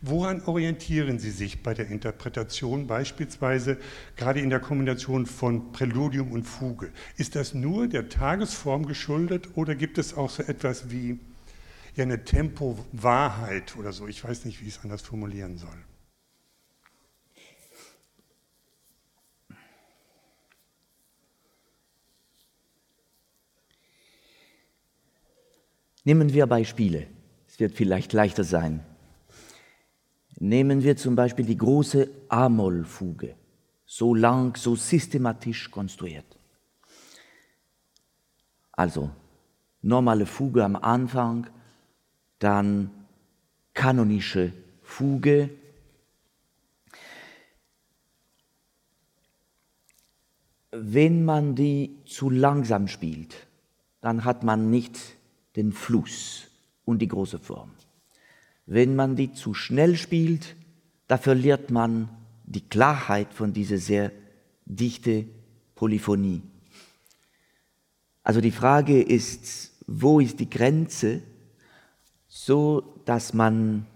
Woran 0.00 0.42
orientieren 0.42 1.18
Sie 1.18 1.30
sich 1.30 1.62
bei 1.62 1.74
der 1.74 1.88
Interpretation, 1.88 2.86
beispielsweise 2.86 3.78
gerade 4.16 4.40
in 4.40 4.50
der 4.50 4.60
Kombination 4.60 5.26
von 5.26 5.72
Präludium 5.72 6.32
und 6.32 6.44
Fuge? 6.44 6.90
Ist 7.16 7.36
das 7.36 7.54
nur 7.54 7.86
der 7.88 8.08
Tagesform 8.08 8.86
geschuldet 8.86 9.48
oder 9.54 9.74
gibt 9.74 9.98
es 9.98 10.14
auch 10.14 10.30
so 10.30 10.42
etwas 10.42 10.90
wie 10.90 11.18
ja, 11.96 12.04
eine 12.04 12.24
Tempo-Wahrheit 12.24 13.76
oder 13.76 13.92
so? 13.92 14.06
Ich 14.06 14.24
weiß 14.24 14.44
nicht, 14.44 14.60
wie 14.60 14.68
ich 14.68 14.76
es 14.76 14.84
anders 14.84 15.02
formulieren 15.02 15.58
soll. 15.58 15.68
Nehmen 26.04 26.32
wir 26.32 26.46
Beispiele. 26.46 27.06
Es 27.46 27.60
wird 27.60 27.74
vielleicht 27.74 28.12
leichter 28.12 28.44
sein. 28.44 28.84
Nehmen 30.40 30.82
wir 30.82 30.96
zum 30.96 31.14
Beispiel 31.14 31.44
die 31.44 31.56
große 31.56 32.08
A-Moll-Fuge, 32.28 33.36
so 33.84 34.14
lang, 34.14 34.56
so 34.56 34.74
systematisch 34.74 35.70
konstruiert. 35.70 36.38
Also 38.72 39.10
normale 39.82 40.24
Fuge 40.24 40.64
am 40.64 40.76
Anfang, 40.76 41.46
dann 42.38 42.90
kanonische 43.74 44.54
Fuge, 44.82 45.50
wenn 50.70 51.22
man 51.22 51.54
die 51.54 51.98
zu 52.06 52.30
langsam 52.30 52.88
spielt, 52.88 53.46
dann 54.00 54.24
hat 54.24 54.42
man 54.42 54.70
nicht 54.70 54.98
den 55.56 55.72
Fluss 55.72 56.46
und 56.86 57.00
die 57.02 57.08
große 57.08 57.38
Form. 57.38 57.72
Wenn 58.72 58.94
man 58.94 59.16
die 59.16 59.32
zu 59.32 59.52
schnell 59.52 59.96
spielt, 59.96 60.54
da 61.08 61.18
verliert 61.18 61.72
man 61.72 62.08
die 62.44 62.60
Klarheit 62.60 63.34
von 63.34 63.52
dieser 63.52 63.78
sehr 63.78 64.12
dichte 64.64 65.26
Polyphonie. 65.74 66.40
Also 68.22 68.40
die 68.40 68.52
Frage 68.52 69.02
ist, 69.02 69.72
wo 69.88 70.20
ist 70.20 70.38
die 70.38 70.48
Grenze, 70.48 71.20
so 72.28 72.94
dass 73.06 73.34
man 73.34 73.86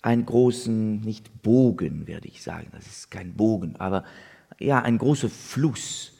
einen 0.00 0.24
großen, 0.24 1.02
nicht 1.02 1.42
Bogen, 1.42 2.06
werde 2.06 2.28
ich 2.28 2.42
sagen, 2.42 2.68
das 2.72 2.86
ist 2.86 3.10
kein 3.10 3.34
Bogen, 3.34 3.76
aber 3.76 4.04
ja, 4.58 4.80
einen 4.80 4.96
großen 4.96 5.28
Fluss 5.28 6.14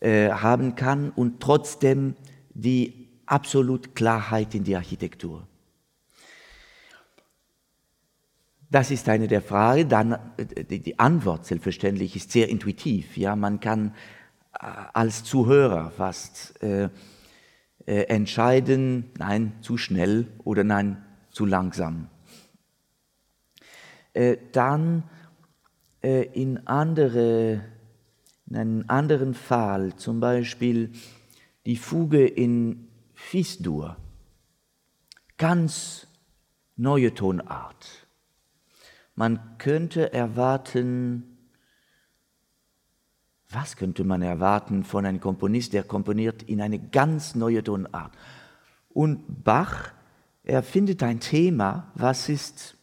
äh, 0.00 0.28
haben 0.28 0.74
kann 0.74 1.08
und 1.08 1.40
trotzdem 1.40 2.16
die 2.52 3.08
absolute 3.24 3.88
Klarheit 3.92 4.54
in 4.54 4.64
die 4.64 4.76
Architektur. 4.76 5.48
Das 8.70 8.90
ist 8.90 9.08
eine 9.08 9.28
der 9.28 9.40
Fragen. 9.40 9.88
Dann 9.88 10.12
äh, 10.36 10.64
die 10.64 10.98
Antwort 10.98 11.46
selbstverständlich 11.46 12.16
ist 12.16 12.32
sehr 12.32 12.48
intuitiv. 12.48 13.16
Ja, 13.16 13.34
man 13.34 13.60
kann 13.60 13.94
äh, 14.54 14.66
als 14.92 15.24
Zuhörer 15.24 15.90
fast 15.90 16.62
äh, 16.62 16.90
äh, 17.86 18.02
entscheiden, 18.04 19.10
nein, 19.18 19.54
zu 19.62 19.78
schnell 19.78 20.26
oder 20.44 20.64
nein, 20.64 21.02
zu 21.30 21.46
langsam. 21.46 22.08
Äh, 24.12 24.36
dann 24.52 25.04
äh, 26.02 26.24
in, 26.24 26.66
andere, 26.66 27.62
in 28.46 28.56
einem 28.56 28.84
anderen 28.88 29.32
Fall, 29.32 29.96
zum 29.96 30.20
Beispiel 30.20 30.92
die 31.64 31.76
Fuge 31.76 32.26
in 32.26 32.88
Fis-Dur, 33.14 33.96
ganz 35.38 36.06
neue 36.76 37.14
Tonart 37.14 37.97
man 39.18 39.58
könnte 39.58 40.12
erwarten, 40.12 41.38
was 43.50 43.76
könnte 43.76 44.04
man 44.04 44.22
erwarten 44.22 44.84
von 44.84 45.04
einem 45.04 45.18
Komponist, 45.18 45.72
der 45.72 45.82
komponiert 45.82 46.44
in 46.44 46.60
eine 46.60 46.78
ganz 46.78 47.34
neue 47.34 47.64
Tonart? 47.64 48.16
Und 48.90 49.42
Bach, 49.42 49.90
er 50.44 50.62
findet 50.62 51.02
ein 51.02 51.18
Thema, 51.18 51.90
was 51.96 52.28
ist 52.28 52.76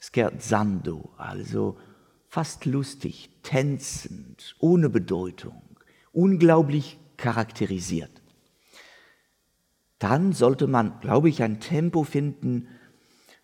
scherzando, 0.00 1.14
also 1.18 1.78
fast 2.26 2.64
lustig, 2.64 3.30
tänzend, 3.44 4.56
ohne 4.58 4.90
Bedeutung, 4.90 5.62
unglaublich 6.10 6.98
charakterisiert. 7.16 8.22
Dann 10.00 10.32
sollte 10.32 10.66
man, 10.66 10.98
glaube 10.98 11.28
ich, 11.28 11.44
ein 11.44 11.60
Tempo 11.60 12.02
finden, 12.02 12.66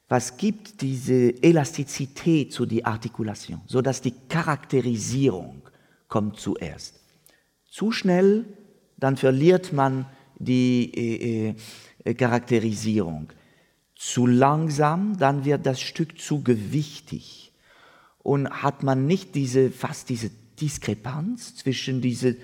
was 0.09 0.37
gibt 0.37 0.81
diese 0.81 1.43
Elastizität 1.43 2.53
zu 2.53 2.65
der 2.65 2.87
Artikulation, 2.87 3.61
so 3.67 3.83
dass 3.83 4.01
die 4.01 4.15
Charakterisierung 4.29 5.63
kommt 6.09 6.41
zuerst. 6.41 6.99
Zu 7.71 7.93
schnell, 7.93 8.47
dann 8.97 9.17
verliert 9.17 9.73
man 9.73 10.07
die 10.39 10.93
äh, 10.95 11.55
äh, 12.05 12.15
Charakterisierung. 12.15 13.29
Zu 13.95 14.27
langsam, 14.27 15.19
dann 15.19 15.45
wird 15.45 15.67
das 15.67 15.81
Stück 15.81 16.19
zu 16.19 16.43
gewichtig 16.43 17.53
und 18.19 18.49
hat 18.49 18.83
man 18.83 19.07
nicht 19.07 19.35
diese 19.35 19.71
fast 19.71 20.09
diese 20.09 20.31
Diskrepanz 20.61 21.57
zwischen 21.57 22.01
diese 22.01 22.37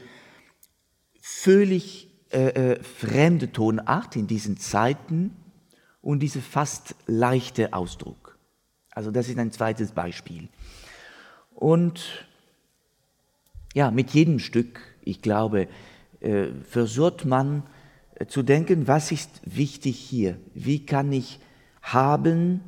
völlig 1.21 2.09
äh, 2.31 2.73
äh 2.73 2.83
fremde 2.83 3.53
Tonart 3.53 4.17
in 4.17 4.27
diesen 4.27 4.59
Zeiten 4.59 5.37
und 6.05 6.21
diese 6.21 6.43
fast 6.43 6.95
leichte 7.07 7.73
Ausdruck. 7.73 8.39
Also 8.91 9.11
das 9.11 9.29
ist 9.29 9.39
ein 9.39 9.51
zweites 9.53 9.93
Beispiel. 9.93 10.49
Und 11.55 12.27
ja, 13.73 13.91
mit 13.91 14.11
jedem 14.11 14.39
Stück, 14.39 14.81
ich 15.03 15.23
glaube, 15.23 15.67
äh, 16.21 16.49
versucht 16.69 17.25
man 17.25 17.63
äh, 18.17 18.27
zu 18.27 18.43
denken, 18.43 18.87
was 18.87 19.13
ist 19.13 19.41
wichtig 19.47 19.99
hier? 19.99 20.39
Wie 20.53 20.85
kann 20.85 21.11
ich 21.11 21.41
haben 21.81 22.61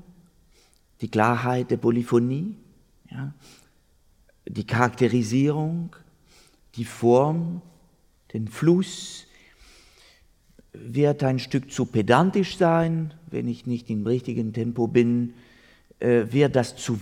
die 1.03 1.11
Klarheit 1.11 1.70
der 1.70 1.77
Polyphonie, 1.77 2.57
ja, 3.11 3.35
die 4.49 4.64
Charakterisierung, 4.64 5.94
die 6.75 6.85
Form, 6.87 7.61
den 8.33 8.49
Fluss, 8.49 9.27
wird 10.72 11.22
ein 11.22 11.38
Stück 11.38 11.70
zu 11.70 11.87
pedantisch 11.87 12.57
sein, 12.57 13.14
wenn 13.37 13.46
ich 13.49 13.66
nicht 13.66 13.90
im 13.90 14.07
richtigen 14.07 14.55
Tempo 14.55 14.87
bin, 14.87 15.35
äh, 16.01 16.25
wird 16.31 16.57
das 16.57 16.75
zu 16.75 16.99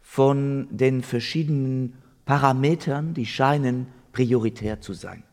von 0.00 0.68
den 0.70 1.02
verschiedenen 1.02 1.94
Parametern, 2.24 3.14
die 3.14 3.26
scheinen 3.26 3.88
prioritär 4.12 4.80
zu 4.80 4.92
sein. 4.92 5.24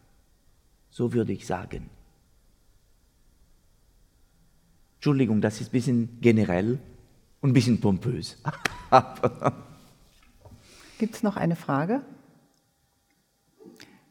So 0.89 1.13
würde 1.13 1.33
ich 1.33 1.45
sagen. 1.45 1.91
Entschuldigung, 4.95 5.39
das 5.39 5.61
ist 5.61 5.67
ein 5.67 5.71
bisschen 5.71 6.17
generell 6.19 6.79
und 7.43 7.49
ein 7.49 7.53
bisschen 7.53 7.79
pompös. 7.79 8.41
Gibt 10.97 11.15
es 11.15 11.23
noch 11.23 11.35
eine 11.35 11.57
Frage? 11.57 12.01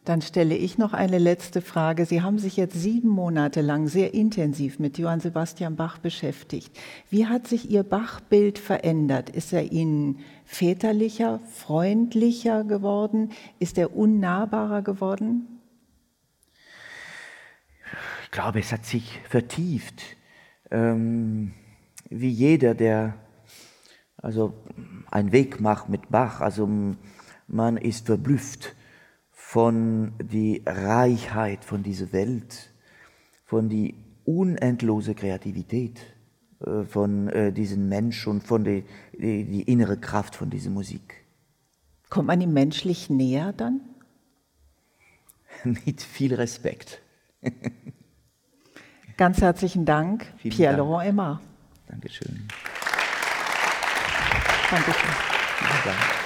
Dann 0.05 0.21
stelle 0.21 0.55
ich 0.55 0.77
noch 0.77 0.93
eine 0.93 1.19
letzte 1.19 1.63
Frage. 1.63 2.05
Sie 2.05 2.21
haben 2.21 2.39
sich 2.39 2.59
jetzt 2.59 2.75
sieben 2.75 3.09
Monate 3.09 3.63
lang 3.63 3.89
sehr 3.89 4.13
intensiv 4.13 4.79
mit 4.79 4.99
Johann 4.99 5.21
Sebastian 5.21 5.77
Bach 5.77 5.97
beschäftigt. 5.99 6.77
Wie 7.09 7.27
hat 7.27 7.47
sich 7.47 7.71
Ihr 7.71 7.85
Bach-Bild 7.85 8.59
verändert? 8.59 9.31
Ist 9.31 9.55
er 9.55 9.73
Ihnen 9.73 10.19
väterlicher, 10.45 11.41
freundlicher 11.53 12.65
geworden? 12.65 13.31
Ist 13.61 13.79
er 13.79 13.97
unnahbarer 13.97 14.83
geworden? 14.83 15.61
Ich 18.25 18.31
glaube, 18.31 18.61
es 18.61 18.73
hat 18.73 18.85
sich 18.85 19.21
vertieft. 19.31 20.03
Ähm, 20.71 21.55
wie 22.13 22.31
jeder, 22.31 22.75
der 22.75 23.15
also 24.17 24.55
einen 25.11 25.33
Weg 25.33 25.61
macht 25.61 25.89
mit 25.89 26.11
Bach, 26.11 26.41
also 26.41 26.69
man 27.49 27.77
ist 27.77 28.07
verblüfft 28.07 28.75
von 29.31 30.13
der 30.23 30.61
Reichheit 30.67 31.65
von 31.65 31.83
dieser 31.83 32.13
Welt, 32.13 32.71
von 33.45 33.69
der 33.69 33.93
unendlose 34.25 35.15
Kreativität 35.15 36.01
äh, 36.65 36.85
von 36.85 37.29
äh, 37.29 37.53
diesem 37.53 37.89
Mensch 37.89 38.27
und 38.27 38.43
von 38.43 38.65
der 38.65 38.83
die, 39.13 39.45
die 39.45 39.63
innere 39.63 39.99
Kraft 39.99 40.37
von 40.37 40.51
dieser 40.51 40.71
Musik. 40.71 41.25
Kommt 42.09 42.29
man 42.29 42.41
ihm 42.41 42.53
menschlich 42.53 43.11
näher 43.11 43.53
dann? 43.53 43.81
Mit 45.65 46.03
viel 46.03 46.35
Respekt. 46.35 47.03
Ganz 49.17 49.41
herzlichen 49.41 49.85
Dank, 49.85 50.33
Pierre-Laurent 50.43 51.09
Aymar. 51.09 51.41
Dankeschön. 51.93 52.49
Dankeschön. 54.71 55.11
Vielen 55.59 55.85
Dank. 55.85 56.22